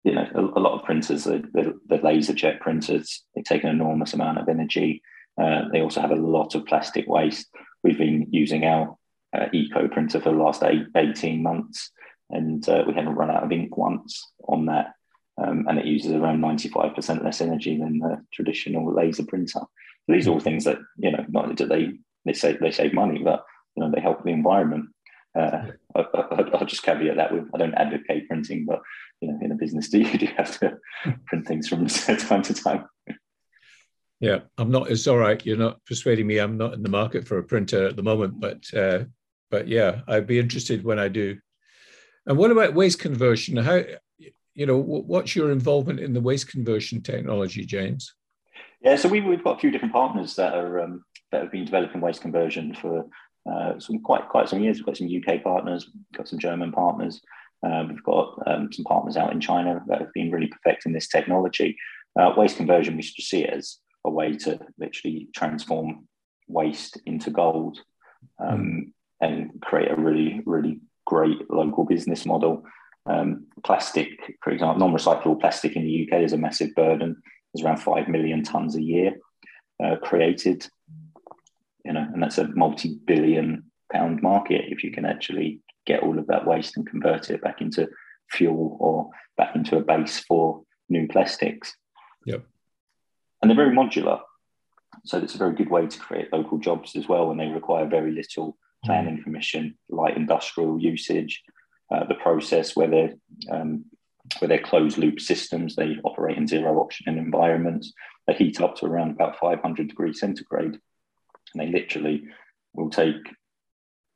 you 0.05 0.15
know 0.15 0.27
a, 0.35 0.41
a, 0.41 0.61
lot 0.61 0.79
of 0.79 0.85
printers 0.85 1.25
the, 1.25 1.43
the, 1.55 1.79
the 1.89 1.97
laser 2.03 2.35
jet 2.35 2.61
printers 2.61 3.25
they 3.35 3.43
take 3.43 3.65
an 3.65 3.71
enormous 3.71 4.13
amount 4.13 4.39
of 4.39 4.49
energy. 4.49 5.03
Uh, 5.41 5.63
they 5.73 5.81
also 5.81 6.01
have 6.01 6.11
a 6.11 6.17
lot 6.17 6.55
of 6.55 6.67
plastic 6.67 7.07
waste. 7.09 7.49
We've 7.83 7.97
been 7.97 8.27
using 8.31 8.65
our 8.65 8.97
uh, 9.35 9.47
eco 9.53 9.89
printer 9.89 10.21
for 10.21 10.31
the 10.31 10.37
last 10.37 10.63
eight, 10.63 10.87
18 10.95 11.43
months 11.43 11.91
and 12.33 12.67
uh, 12.69 12.85
we 12.87 12.95
haven't 12.95 13.15
run 13.15 13.31
out 13.31 13.45
of 13.45 13.53
ink 13.53 13.77
once 13.77 14.31
on 14.49 14.67
that 14.67 14.95
um, 15.39 15.67
and 15.69 15.79
it 15.79 15.87
uses 15.87 16.13
around 16.13 16.41
95% 16.41 17.25
less 17.25 17.41
energy 17.41 17.79
than 17.79 17.99
the 17.99 18.25
traditional 18.33 18.93
laser 18.93 19.25
printer. 19.25 19.61
So 19.61 19.67
these 20.09 20.27
are 20.27 20.33
all 20.33 20.41
things 20.41 20.65
that, 20.65 20.79
you 20.97 21.11
know, 21.11 21.25
not 21.29 21.45
only 21.45 21.55
do 21.55 21.67
they, 21.67 21.93
they 22.25 22.33
save, 22.33 22.61
they 22.61 22.71
save 22.71 22.93
money, 22.93 23.21
but, 23.23 23.45
you 23.77 23.83
know, 23.83 23.91
they 23.91 24.01
help 24.01 24.23
the 24.23 24.31
environment. 24.31 24.87
Uh, 25.39 25.69
I, 25.97 26.05
will 26.53 26.67
just 26.67 26.83
caveat 26.83 27.17
that 27.17 27.33
with 27.33 27.49
I 27.55 27.59
don't 27.59 27.75
advocate 27.75 28.29
printing, 28.29 28.67
but, 28.67 28.81
you 29.21 29.29
know, 29.29 29.39
in 29.41 29.53
a 29.53 29.55
business, 29.55 29.89
do 29.89 29.99
you, 30.03 30.19
do 30.19 30.27
have 30.37 30.59
to 30.61 30.79
print 31.27 31.47
things 31.47 31.69
from 31.69 31.87
time 31.87 32.43
to 32.43 32.55
time? 32.55 32.87
Yeah, 34.21 34.41
I'm 34.57 34.71
not. 34.71 34.89
It's 34.89 35.09
all 35.09 35.19
right. 35.19 35.45
You're 35.45 35.57
not 35.57 35.85
persuading 35.85 36.29
me. 36.29 36.39
I'm 36.39 36.57
not 36.57 36.75
in 36.75 36.85
the 36.85 36.89
market 36.89 37.27
for 37.27 37.39
a 37.39 37.43
printer 37.43 37.89
at 37.89 37.97
the 37.97 38.05
moment, 38.05 38.39
but 38.39 38.63
uh, 38.73 39.05
but 39.51 39.67
yeah, 39.67 40.03
I'd 40.07 40.29
be 40.29 40.39
interested 40.39 40.85
when 40.85 41.01
I 41.01 41.09
do. 41.09 41.39
And 42.27 42.39
what 42.39 42.53
about 42.53 42.75
waste 42.75 43.01
conversion? 43.01 43.57
How 43.57 43.83
you 44.55 44.67
know, 44.67 44.79
what's 44.79 45.35
your 45.35 45.51
involvement 45.51 46.01
in 46.01 46.13
the 46.13 46.21
waste 46.21 46.49
conversion 46.49 47.03
technology, 47.03 47.65
James? 47.65 48.15
Yeah, 48.83 48.97
so 48.97 49.09
we've, 49.09 49.25
we've 49.25 49.45
got 49.45 49.57
a 49.57 49.61
few 49.61 49.71
different 49.71 49.95
partners 49.95 50.35
that 50.37 50.55
are 50.55 50.81
um, 50.81 51.05
that 51.31 51.43
have 51.43 51.53
been 51.53 51.65
developing 51.65 52.01
waste 52.01 52.21
conversion 52.21 52.75
for 52.75 53.07
uh, 53.51 53.79
some 53.79 54.01
quite 54.01 54.29
quite 54.29 54.49
some 54.49 54.63
years. 54.63 54.79
We've 54.79 54.87
got 54.87 54.97
some 54.97 55.09
UK 55.09 55.43
partners, 55.43 55.87
we've 55.87 56.19
got 56.19 56.29
some 56.29 56.39
German 56.39 56.73
partners, 56.73 57.21
uh, 57.67 57.85
we've 57.89 58.03
got 58.03 58.39
um, 58.47 58.73
some 58.73 58.85
partners 58.85 59.17
out 59.17 59.33
in 59.33 59.41
China 59.41 59.83
that 59.89 60.01
have 60.01 60.13
been 60.13 60.31
really 60.31 60.49
perfecting 60.49 60.93
this 60.93 61.09
technology. 61.09 61.77
Uh, 62.19 62.33
waste 62.37 62.57
conversion, 62.59 62.97
we 62.97 63.03
should 63.03 63.25
see 63.25 63.45
it 63.45 63.55
as 63.55 63.79
a 64.05 64.11
way 64.11 64.37
to 64.37 64.61
literally 64.79 65.29
transform 65.35 66.07
waste 66.49 67.01
into 67.07 67.31
gold 67.31 67.79
um, 68.39 68.93
mm. 69.23 69.27
and 69.27 69.61
create 69.63 69.91
a 69.91 69.97
really 69.97 70.43
really 70.45 70.81
great 71.07 71.51
local 71.51 71.85
business 71.85 72.27
model 72.27 72.65
um, 73.07 73.47
plastic, 73.65 74.09
for 74.43 74.51
example, 74.51 74.79
non-recyclable 74.79 75.41
plastic 75.41 75.77
in 75.77 75.85
the 75.85 76.09
UK 76.09 76.23
is 76.23 76.33
a 76.33 76.39
massive 76.39 76.75
burden. 76.75 77.21
There's 77.53 77.65
around 77.65 77.79
five 77.79 78.09
million 78.09 78.43
tons 78.43 78.77
a 78.77 78.83
year 78.83 79.17
uh, 79.83 79.97
created, 79.97 80.67
you 81.85 81.93
know, 81.93 82.07
and 82.13 82.23
that's 82.23 82.39
a 82.39 82.49
multi-billion 82.49 83.65
pound 83.93 84.23
market 84.23 84.65
if 84.69 84.83
you 84.85 84.91
can 84.91 85.05
actually 85.05 85.61
get 85.85 86.03
all 86.03 86.19
of 86.19 86.27
that 86.29 86.47
waste 86.47 86.77
and 86.77 86.87
convert 86.87 87.31
it 87.31 87.43
back 87.43 87.61
into 87.61 87.89
fuel 88.31 88.77
or 88.81 89.11
back 89.37 89.55
into 89.57 89.77
a 89.77 89.83
base 89.83 90.21
for 90.21 90.63
new 90.89 91.09
plastics. 91.09 91.75
Yep. 92.27 92.45
And 93.41 93.51
they're 93.51 93.57
very 93.57 93.75
modular. 93.75 94.21
So 95.05 95.19
it's 95.19 95.35
a 95.35 95.39
very 95.39 95.55
good 95.55 95.71
way 95.71 95.87
to 95.87 95.99
create 95.99 96.33
local 96.33 96.59
jobs 96.59 96.95
as 96.95 97.09
well, 97.09 97.31
and 97.31 97.41
they 97.41 97.49
require 97.49 97.87
very 97.87 98.13
little 98.13 98.57
planning 98.85 99.19
mm. 99.19 99.25
permission, 99.25 99.77
light 99.89 100.17
industrial 100.17 100.81
usage, 100.81 101.43
uh, 101.91 102.05
the 102.07 102.15
process 102.15 102.77
where 102.77 102.89
they're 102.89 103.15
um, 103.51 103.85
where 104.39 104.49
they're 104.49 104.59
closed 104.59 104.99
loop 104.99 105.21
systems. 105.21 105.75
They 105.75 105.97
operate 106.05 106.39
in 106.39 106.47
zero 106.47 106.81
oxygen 106.81 107.19
environments. 107.19 107.93
They 108.27 108.35
heat 108.35 108.61
up 108.61 108.77
to 108.77 108.87
around 108.87 109.11
about 109.11 109.39
500 109.39 109.89
degrees 109.89 110.21
centigrade, 110.21 110.79
and 111.55 111.57
they 111.57 111.67
literally 111.67 112.25
will 112.73 112.91
take 112.91 113.17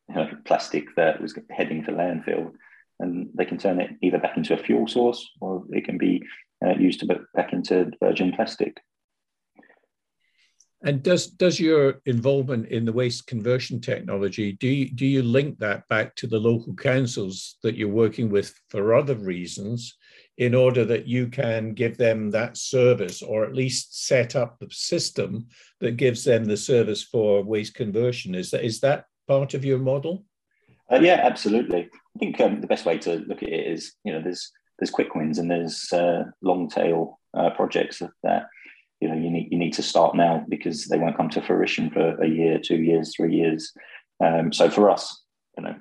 you 0.08 0.14
know, 0.14 0.30
plastic 0.44 0.94
that 0.96 1.20
was 1.20 1.34
heading 1.50 1.84
for 1.84 1.92
landfill, 1.92 2.52
and 3.00 3.28
they 3.34 3.44
can 3.44 3.58
turn 3.58 3.80
it 3.80 3.90
either 4.02 4.18
back 4.18 4.36
into 4.36 4.54
a 4.54 4.62
fuel 4.62 4.86
source 4.86 5.28
or 5.40 5.64
it 5.70 5.84
can 5.84 5.98
be 5.98 6.22
uh, 6.64 6.74
used 6.78 7.00
to 7.00 7.20
back 7.34 7.52
into 7.52 7.90
virgin 8.02 8.32
plastic. 8.32 8.78
And 10.86 11.02
does 11.02 11.26
does 11.26 11.58
your 11.58 12.00
involvement 12.06 12.68
in 12.68 12.84
the 12.84 12.92
waste 12.92 13.26
conversion 13.26 13.80
technology 13.80 14.52
do 14.52 14.68
you, 14.68 14.88
do 14.88 15.04
you 15.04 15.20
link 15.20 15.58
that 15.58 15.86
back 15.88 16.14
to 16.14 16.28
the 16.28 16.38
local 16.38 16.74
councils 16.74 17.56
that 17.64 17.74
you're 17.74 17.88
working 17.88 18.30
with 18.30 18.54
for 18.70 18.94
other 18.94 19.16
reasons, 19.16 19.96
in 20.38 20.54
order 20.54 20.84
that 20.84 21.08
you 21.08 21.26
can 21.26 21.74
give 21.74 21.96
them 21.96 22.30
that 22.30 22.56
service, 22.56 23.20
or 23.20 23.44
at 23.44 23.54
least 23.54 24.06
set 24.06 24.36
up 24.36 24.60
the 24.60 24.68
system 24.70 25.48
that 25.80 25.96
gives 25.96 26.22
them 26.22 26.44
the 26.44 26.56
service 26.56 27.02
for 27.02 27.42
waste 27.42 27.74
conversion? 27.74 28.36
Is 28.36 28.52
that 28.52 28.64
is 28.64 28.78
that 28.80 29.06
part 29.26 29.54
of 29.54 29.64
your 29.64 29.80
model? 29.80 30.24
Uh, 30.92 31.00
yeah, 31.02 31.20
absolutely. 31.24 31.90
I 32.14 32.18
think 32.20 32.40
um, 32.40 32.60
the 32.60 32.68
best 32.68 32.86
way 32.86 32.96
to 32.98 33.24
look 33.26 33.42
at 33.42 33.48
it 33.48 33.66
is, 33.66 33.94
you 34.04 34.12
know, 34.12 34.22
there's 34.22 34.52
there's 34.78 34.90
quick 34.90 35.16
wins 35.16 35.38
and 35.38 35.50
there's 35.50 35.92
uh, 35.92 36.24
long 36.42 36.70
tail 36.70 37.18
uh, 37.34 37.50
projects 37.50 38.02
that 38.22 38.46
you 39.00 39.08
know 39.08 39.14
you 39.14 39.30
need 39.30 39.48
you 39.50 39.58
need 39.58 39.74
to 39.74 39.82
start 39.82 40.14
now 40.14 40.44
because 40.48 40.86
they 40.86 40.98
won't 40.98 41.16
come 41.16 41.28
to 41.30 41.42
fruition 41.42 41.90
for 41.90 42.20
a 42.22 42.26
year, 42.26 42.58
two 42.58 42.82
years, 42.82 43.14
three 43.14 43.34
years. 43.34 43.72
Um, 44.24 44.52
so 44.52 44.70
for 44.70 44.90
us, 44.90 45.22
you 45.56 45.64
know, 45.64 45.74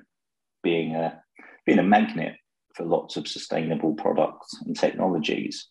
being 0.62 0.94
a 0.94 1.22
being 1.64 1.78
a 1.78 1.82
magnet 1.82 2.36
for 2.74 2.84
lots 2.84 3.16
of 3.16 3.26
sustainable 3.26 3.94
products 3.94 4.54
and 4.66 4.78
technologies, 4.78 5.68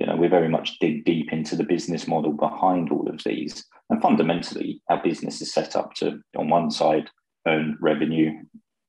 you 0.00 0.06
know, 0.06 0.16
we 0.16 0.28
very 0.28 0.48
much 0.48 0.78
dig 0.78 1.04
deep 1.04 1.32
into 1.32 1.56
the 1.56 1.64
business 1.64 2.06
model 2.06 2.32
behind 2.32 2.90
all 2.90 3.08
of 3.08 3.22
these. 3.24 3.64
And 3.90 4.00
fundamentally, 4.00 4.80
our 4.88 5.02
business 5.02 5.42
is 5.42 5.52
set 5.52 5.76
up 5.76 5.94
to, 5.94 6.20
on 6.36 6.48
one 6.48 6.70
side, 6.70 7.10
earn 7.46 7.76
revenue 7.80 8.32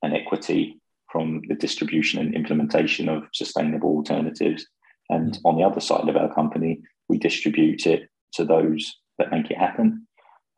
and 0.04 0.16
equity 0.16 0.80
from 1.12 1.42
the 1.48 1.56
distribution 1.56 2.20
and 2.22 2.34
implementation 2.34 3.10
of 3.10 3.24
sustainable 3.34 3.90
alternatives. 3.90 4.66
And 5.10 5.38
on 5.44 5.58
the 5.58 5.64
other 5.64 5.82
side 5.82 6.08
of 6.08 6.16
our 6.16 6.34
company, 6.34 6.80
we 7.12 7.18
distribute 7.18 7.86
it 7.86 8.10
to 8.32 8.46
those 8.46 8.96
that 9.18 9.32
make 9.32 9.52
it 9.52 9.58
happen. 9.58 10.08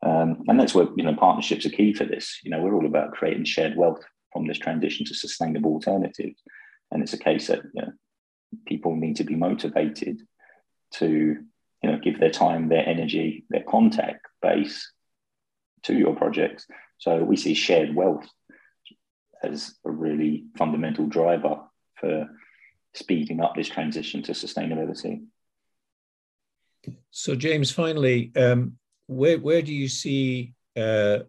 Um, 0.06 0.44
and 0.46 0.58
that's 0.58 0.74
where 0.74 0.86
you 0.96 1.02
know 1.02 1.14
partnerships 1.16 1.66
are 1.66 1.70
key 1.70 1.92
for 1.92 2.04
this. 2.04 2.38
You 2.44 2.50
know, 2.52 2.62
we're 2.62 2.74
all 2.74 2.86
about 2.86 3.12
creating 3.12 3.44
shared 3.44 3.76
wealth 3.76 4.02
from 4.32 4.46
this 4.46 4.58
transition 4.58 5.04
to 5.06 5.14
sustainable 5.14 5.72
alternatives, 5.72 6.40
and 6.90 7.02
it's 7.02 7.12
a 7.12 7.18
case 7.18 7.48
that 7.48 7.62
you 7.74 7.82
know, 7.82 7.92
people 8.66 8.94
need 8.94 9.16
to 9.16 9.24
be 9.24 9.34
motivated 9.34 10.20
to 10.92 11.08
you 11.82 11.90
know 11.90 11.98
give 11.98 12.20
their 12.20 12.30
time, 12.30 12.68
their 12.68 12.88
energy, 12.88 13.44
their 13.50 13.64
contact 13.64 14.24
base 14.40 14.92
to 15.82 15.94
your 15.94 16.14
projects. 16.14 16.66
So 16.98 17.24
we 17.24 17.36
see 17.36 17.54
shared 17.54 17.96
wealth 17.96 18.28
as 19.42 19.74
a 19.84 19.90
really 19.90 20.44
fundamental 20.56 21.06
driver 21.06 21.60
for 21.96 22.28
speeding 22.94 23.40
up 23.40 23.56
this 23.56 23.68
transition 23.68 24.22
to 24.22 24.32
sustainability. 24.32 25.24
So, 27.10 27.34
James, 27.34 27.70
finally, 27.70 28.32
um, 28.36 28.76
where 29.06 29.38
where 29.38 29.62
do 29.62 29.72
you 29.72 29.88
see 29.88 30.54
uh, 30.76 31.20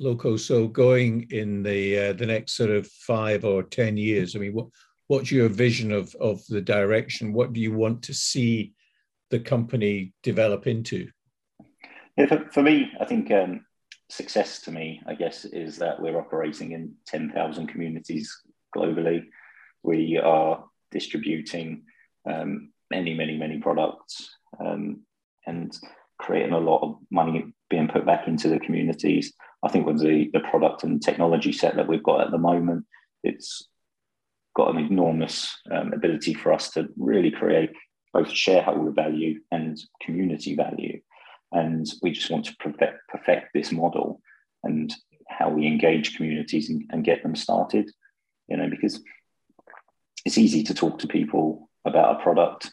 LocoSoco 0.00 0.72
going 0.72 1.26
in 1.30 1.62
the 1.62 1.98
uh, 1.98 2.12
the 2.12 2.26
next 2.26 2.52
sort 2.52 2.70
of 2.70 2.86
five 2.86 3.44
or 3.44 3.62
ten 3.62 3.96
years? 3.96 4.34
I 4.34 4.38
mean, 4.38 4.54
what 4.54 4.68
what's 5.08 5.30
your 5.30 5.48
vision 5.48 5.92
of 5.92 6.14
of 6.16 6.44
the 6.48 6.60
direction? 6.60 7.32
What 7.32 7.52
do 7.52 7.60
you 7.60 7.72
want 7.72 8.02
to 8.04 8.14
see 8.14 8.72
the 9.30 9.40
company 9.40 10.12
develop 10.22 10.66
into? 10.66 11.08
Yeah, 12.16 12.26
for, 12.26 12.48
for 12.52 12.62
me, 12.62 12.90
I 13.00 13.04
think 13.04 13.30
um, 13.30 13.66
success 14.08 14.60
to 14.62 14.70
me, 14.70 15.02
I 15.06 15.14
guess, 15.14 15.44
is 15.44 15.76
that 15.78 16.00
we're 16.00 16.18
operating 16.18 16.72
in 16.72 16.94
10,000 17.06 17.66
communities 17.66 18.34
globally. 18.74 19.24
We 19.82 20.18
are 20.18 20.64
distributing 20.90 21.82
um, 22.24 22.72
many, 22.90 23.14
many, 23.14 23.36
many 23.36 23.58
products 23.58 24.30
um, 24.60 25.02
and 25.46 25.76
creating 26.18 26.52
a 26.52 26.58
lot 26.58 26.82
of 26.82 26.96
money 27.10 27.52
being 27.68 27.88
put 27.88 28.06
back 28.06 28.26
into 28.26 28.48
the 28.48 28.58
communities. 28.58 29.32
I 29.62 29.68
think 29.68 29.86
with 29.86 30.00
the, 30.00 30.30
the 30.32 30.40
product 30.40 30.84
and 30.84 31.02
technology 31.02 31.52
set 31.52 31.76
that 31.76 31.88
we've 31.88 32.02
got 32.02 32.20
at 32.20 32.30
the 32.30 32.38
moment, 32.38 32.84
it's 33.22 33.68
got 34.54 34.74
an 34.74 34.78
enormous 34.78 35.56
um, 35.70 35.92
ability 35.92 36.34
for 36.34 36.52
us 36.52 36.70
to 36.70 36.88
really 36.96 37.30
create 37.30 37.70
both 38.12 38.30
shareholder 38.30 38.90
value 38.90 39.40
and 39.50 39.78
community 40.00 40.54
value. 40.54 41.00
And 41.52 41.86
we 42.02 42.12
just 42.12 42.30
want 42.30 42.46
to 42.46 42.56
perfect, 42.56 42.98
perfect 43.08 43.48
this 43.52 43.72
model 43.72 44.20
and 44.64 44.92
how 45.28 45.50
we 45.50 45.66
engage 45.66 46.16
communities 46.16 46.70
and, 46.70 46.84
and 46.90 47.04
get 47.04 47.22
them 47.22 47.36
started. 47.36 47.90
You 48.48 48.56
know, 48.56 48.70
because 48.70 49.00
it's 50.24 50.38
easy 50.38 50.62
to 50.64 50.74
talk 50.74 50.98
to 51.00 51.06
people 51.06 51.68
about 51.84 52.16
a 52.16 52.22
product. 52.22 52.70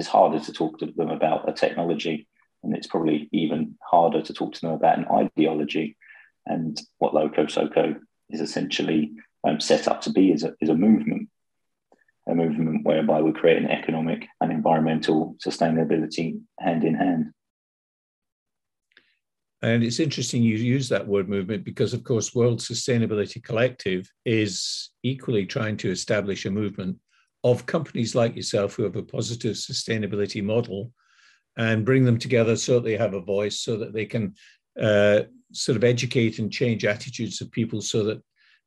It's 0.00 0.08
harder 0.08 0.40
to 0.40 0.52
talk 0.52 0.78
to 0.78 0.86
them 0.86 1.10
about 1.10 1.46
a 1.46 1.52
technology. 1.52 2.26
And 2.62 2.74
it's 2.74 2.86
probably 2.86 3.28
even 3.32 3.76
harder 3.82 4.22
to 4.22 4.32
talk 4.32 4.54
to 4.54 4.60
them 4.62 4.72
about 4.72 4.98
an 4.98 5.06
ideology. 5.08 5.96
And 6.46 6.80
what 6.98 7.12
LocoSoco 7.12 8.00
is 8.30 8.40
essentially 8.40 9.12
um, 9.46 9.60
set 9.60 9.86
up 9.88 10.00
to 10.02 10.10
be 10.10 10.32
is 10.32 10.42
a, 10.42 10.54
is 10.60 10.70
a 10.70 10.74
movement 10.74 11.28
a 12.28 12.34
movement 12.34 12.84
whereby 12.84 13.20
we 13.20 13.32
create 13.32 13.58
an 13.58 13.70
economic 13.70 14.26
and 14.40 14.50
environmental 14.50 15.36
sustainability 15.44 16.40
hand 16.58 16.84
in 16.84 16.94
hand. 16.94 17.32
And 19.62 19.82
it's 19.82 20.00
interesting 20.00 20.42
you 20.42 20.56
use 20.56 20.88
that 20.88 21.06
word 21.06 21.28
movement 21.28 21.64
because, 21.64 21.92
of 21.92 22.02
course, 22.04 22.34
World 22.34 22.60
Sustainability 22.60 23.42
Collective 23.42 24.10
is 24.24 24.90
equally 25.02 25.44
trying 25.44 25.76
to 25.78 25.90
establish 25.90 26.46
a 26.46 26.50
movement 26.50 26.96
of 27.42 27.66
companies 27.66 28.14
like 28.14 28.36
yourself 28.36 28.74
who 28.74 28.82
have 28.82 28.96
a 28.96 29.02
positive 29.02 29.56
sustainability 29.56 30.42
model 30.42 30.92
and 31.56 31.84
bring 31.84 32.04
them 32.04 32.18
together 32.18 32.56
so 32.56 32.74
that 32.74 32.84
they 32.84 32.96
have 32.96 33.14
a 33.14 33.20
voice, 33.20 33.60
so 33.60 33.76
that 33.76 33.92
they 33.92 34.06
can 34.06 34.34
uh, 34.80 35.20
sort 35.52 35.76
of 35.76 35.84
educate 35.84 36.38
and 36.38 36.52
change 36.52 36.84
attitudes 36.84 37.40
of 37.40 37.50
people 37.50 37.80
so 37.80 38.04
that 38.04 38.22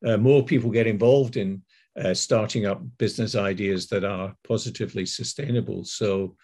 uh, 0.05 0.17
more 0.17 0.43
people 0.43 0.69
get 0.69 0.87
involved 0.87 1.37
in 1.37 1.61
uh, 1.99 2.13
starting 2.13 2.65
up 2.65 2.81
business 2.97 3.35
ideas 3.35 3.87
that 3.87 4.03
are 4.03 4.35
positively 4.43 5.05
sustainable. 5.05 5.83
So 5.85 6.35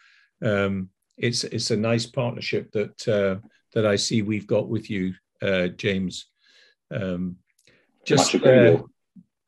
um, 0.43 0.89
it's 1.17 1.43
it's 1.43 1.71
a 1.71 1.77
nice 1.77 2.05
partnership 2.05 2.71
that 2.71 3.07
uh, 3.07 3.45
that 3.73 3.85
I 3.85 3.95
see 3.97 4.21
we've 4.21 4.47
got 4.47 4.69
with 4.69 4.89
you, 4.89 5.13
uh, 5.41 5.67
James. 5.67 6.27
Um, 6.91 7.37
just 8.05 8.33
uh, 8.35 8.81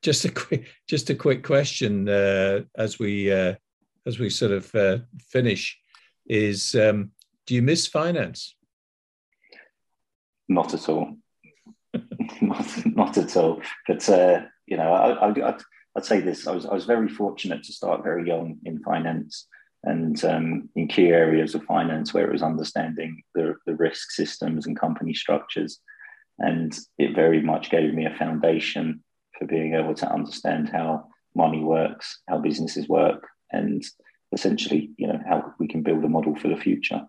just 0.01 0.25
a 0.25 0.31
quick 0.31 0.67
just 0.87 1.09
a 1.09 1.15
quick 1.15 1.43
question 1.43 2.09
uh, 2.09 2.61
as 2.75 2.99
we 2.99 3.31
uh, 3.31 3.55
as 4.05 4.19
we 4.19 4.29
sort 4.29 4.51
of 4.51 5.03
finish 5.29 5.77
is 6.25 6.75
um, 6.75 7.11
do 7.45 7.55
you 7.55 7.61
miss 7.61 7.87
finance? 7.87 8.55
Not 10.47 10.73
at 10.73 10.89
all. 10.89 11.17
not, 12.41 12.85
not 12.85 13.17
at 13.17 13.35
all. 13.37 13.61
But 13.87 14.07
you 14.67 14.77
know, 14.77 14.93
I, 14.93 15.29
I, 15.29 15.57
I'd 15.95 16.05
say 16.05 16.21
this: 16.21 16.47
I 16.47 16.51
was 16.51 16.65
I 16.65 16.73
was 16.73 16.85
very 16.85 17.09
fortunate 17.09 17.63
to 17.63 17.73
start 17.73 18.03
very 18.03 18.27
young 18.27 18.57
in 18.65 18.81
finance 18.83 19.47
and 19.83 20.23
um, 20.25 20.69
in 20.75 20.87
key 20.87 21.07
areas 21.07 21.55
of 21.55 21.63
finance 21.63 22.13
where 22.13 22.27
it 22.27 22.31
was 22.31 22.43
understanding 22.43 23.23
the, 23.33 23.55
the 23.65 23.75
risk 23.75 24.11
systems 24.11 24.67
and 24.67 24.79
company 24.79 25.13
structures, 25.13 25.79
and 26.39 26.77
it 26.97 27.15
very 27.15 27.41
much 27.41 27.69
gave 27.69 27.93
me 27.93 28.05
a 28.05 28.15
foundation 28.15 29.03
for 29.41 29.47
being 29.47 29.73
able 29.73 29.95
to 29.95 30.13
understand 30.13 30.69
how 30.69 31.07
money 31.35 31.63
works, 31.63 32.21
how 32.29 32.37
businesses 32.37 32.87
work, 32.87 33.27
and 33.51 33.83
essentially, 34.31 34.91
you 34.97 35.07
know, 35.07 35.19
how 35.27 35.51
we 35.59 35.67
can 35.67 35.81
build 35.81 36.05
a 36.05 36.09
model 36.09 36.35
for 36.35 36.47
the 36.47 36.55
future. 36.55 37.01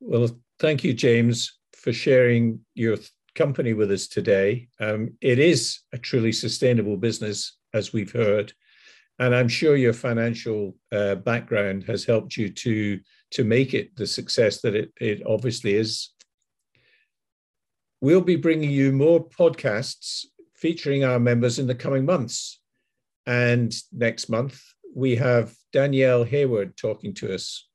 Well, 0.00 0.28
thank 0.58 0.82
you, 0.82 0.92
James, 0.92 1.56
for 1.72 1.92
sharing 1.92 2.60
your 2.74 2.96
company 3.36 3.74
with 3.74 3.92
us 3.92 4.08
today. 4.08 4.66
Um, 4.80 5.16
it 5.20 5.38
is 5.38 5.78
a 5.92 5.98
truly 5.98 6.32
sustainable 6.32 6.96
business, 6.96 7.56
as 7.72 7.92
we've 7.92 8.12
heard, 8.12 8.52
and 9.20 9.36
I'm 9.36 9.48
sure 9.48 9.76
your 9.76 9.92
financial 9.92 10.74
uh, 10.90 11.14
background 11.14 11.84
has 11.84 12.04
helped 12.04 12.36
you 12.36 12.48
to 12.48 12.98
to 13.32 13.44
make 13.44 13.72
it 13.72 13.94
the 13.96 14.06
success 14.06 14.60
that 14.62 14.74
it, 14.74 14.92
it 15.00 15.22
obviously 15.26 15.74
is. 15.74 16.10
We'll 18.00 18.20
be 18.20 18.36
bringing 18.36 18.70
you 18.70 18.92
more 18.92 19.26
podcasts 19.28 20.24
featuring 20.56 21.04
our 21.04 21.18
members 21.18 21.58
in 21.58 21.66
the 21.66 21.74
coming 21.74 22.04
months. 22.04 22.60
And 23.26 23.74
next 23.92 24.28
month, 24.28 24.62
we 24.94 25.16
have 25.16 25.54
Danielle 25.72 26.24
Hayward 26.24 26.76
talking 26.76 27.12
to 27.14 27.34
us. 27.34 27.66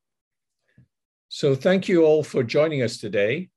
So, 1.29 1.55
thank 1.55 1.87
you 1.87 2.03
all 2.03 2.23
for 2.23 2.43
joining 2.43 2.81
us 2.81 2.97
today. 2.97 3.49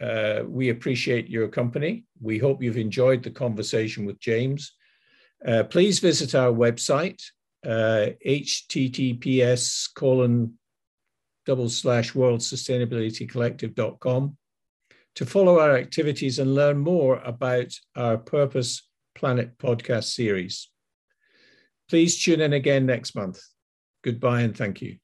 Uh, 0.00 0.42
we 0.46 0.70
appreciate 0.70 1.28
your 1.28 1.48
company. 1.48 2.04
We 2.20 2.38
hope 2.38 2.62
you've 2.62 2.76
enjoyed 2.76 3.22
the 3.22 3.30
conversation 3.30 4.04
with 4.04 4.18
James. 4.18 4.72
Uh, 5.46 5.64
please 5.64 5.98
visit 5.98 6.34
our 6.34 6.52
website, 6.52 7.22
uh, 7.64 8.08
https 8.26 9.88
colon 9.94 10.58
double 11.46 11.68
slash 11.68 12.14
world 12.14 12.40
sustainability 12.40 13.28
collective.com 13.28 14.36
to 15.14 15.26
follow 15.26 15.58
our 15.58 15.76
activities 15.76 16.38
and 16.38 16.54
learn 16.54 16.78
more 16.78 17.16
about 17.18 17.72
our 17.96 18.16
Purpose 18.16 18.88
Planet 19.14 19.58
podcast 19.58 20.04
series. 20.04 20.70
Please 21.88 22.22
tune 22.22 22.40
in 22.40 22.52
again 22.52 22.86
next 22.86 23.14
month. 23.14 23.40
Goodbye 24.02 24.42
and 24.42 24.56
thank 24.56 24.80
you. 24.80 24.96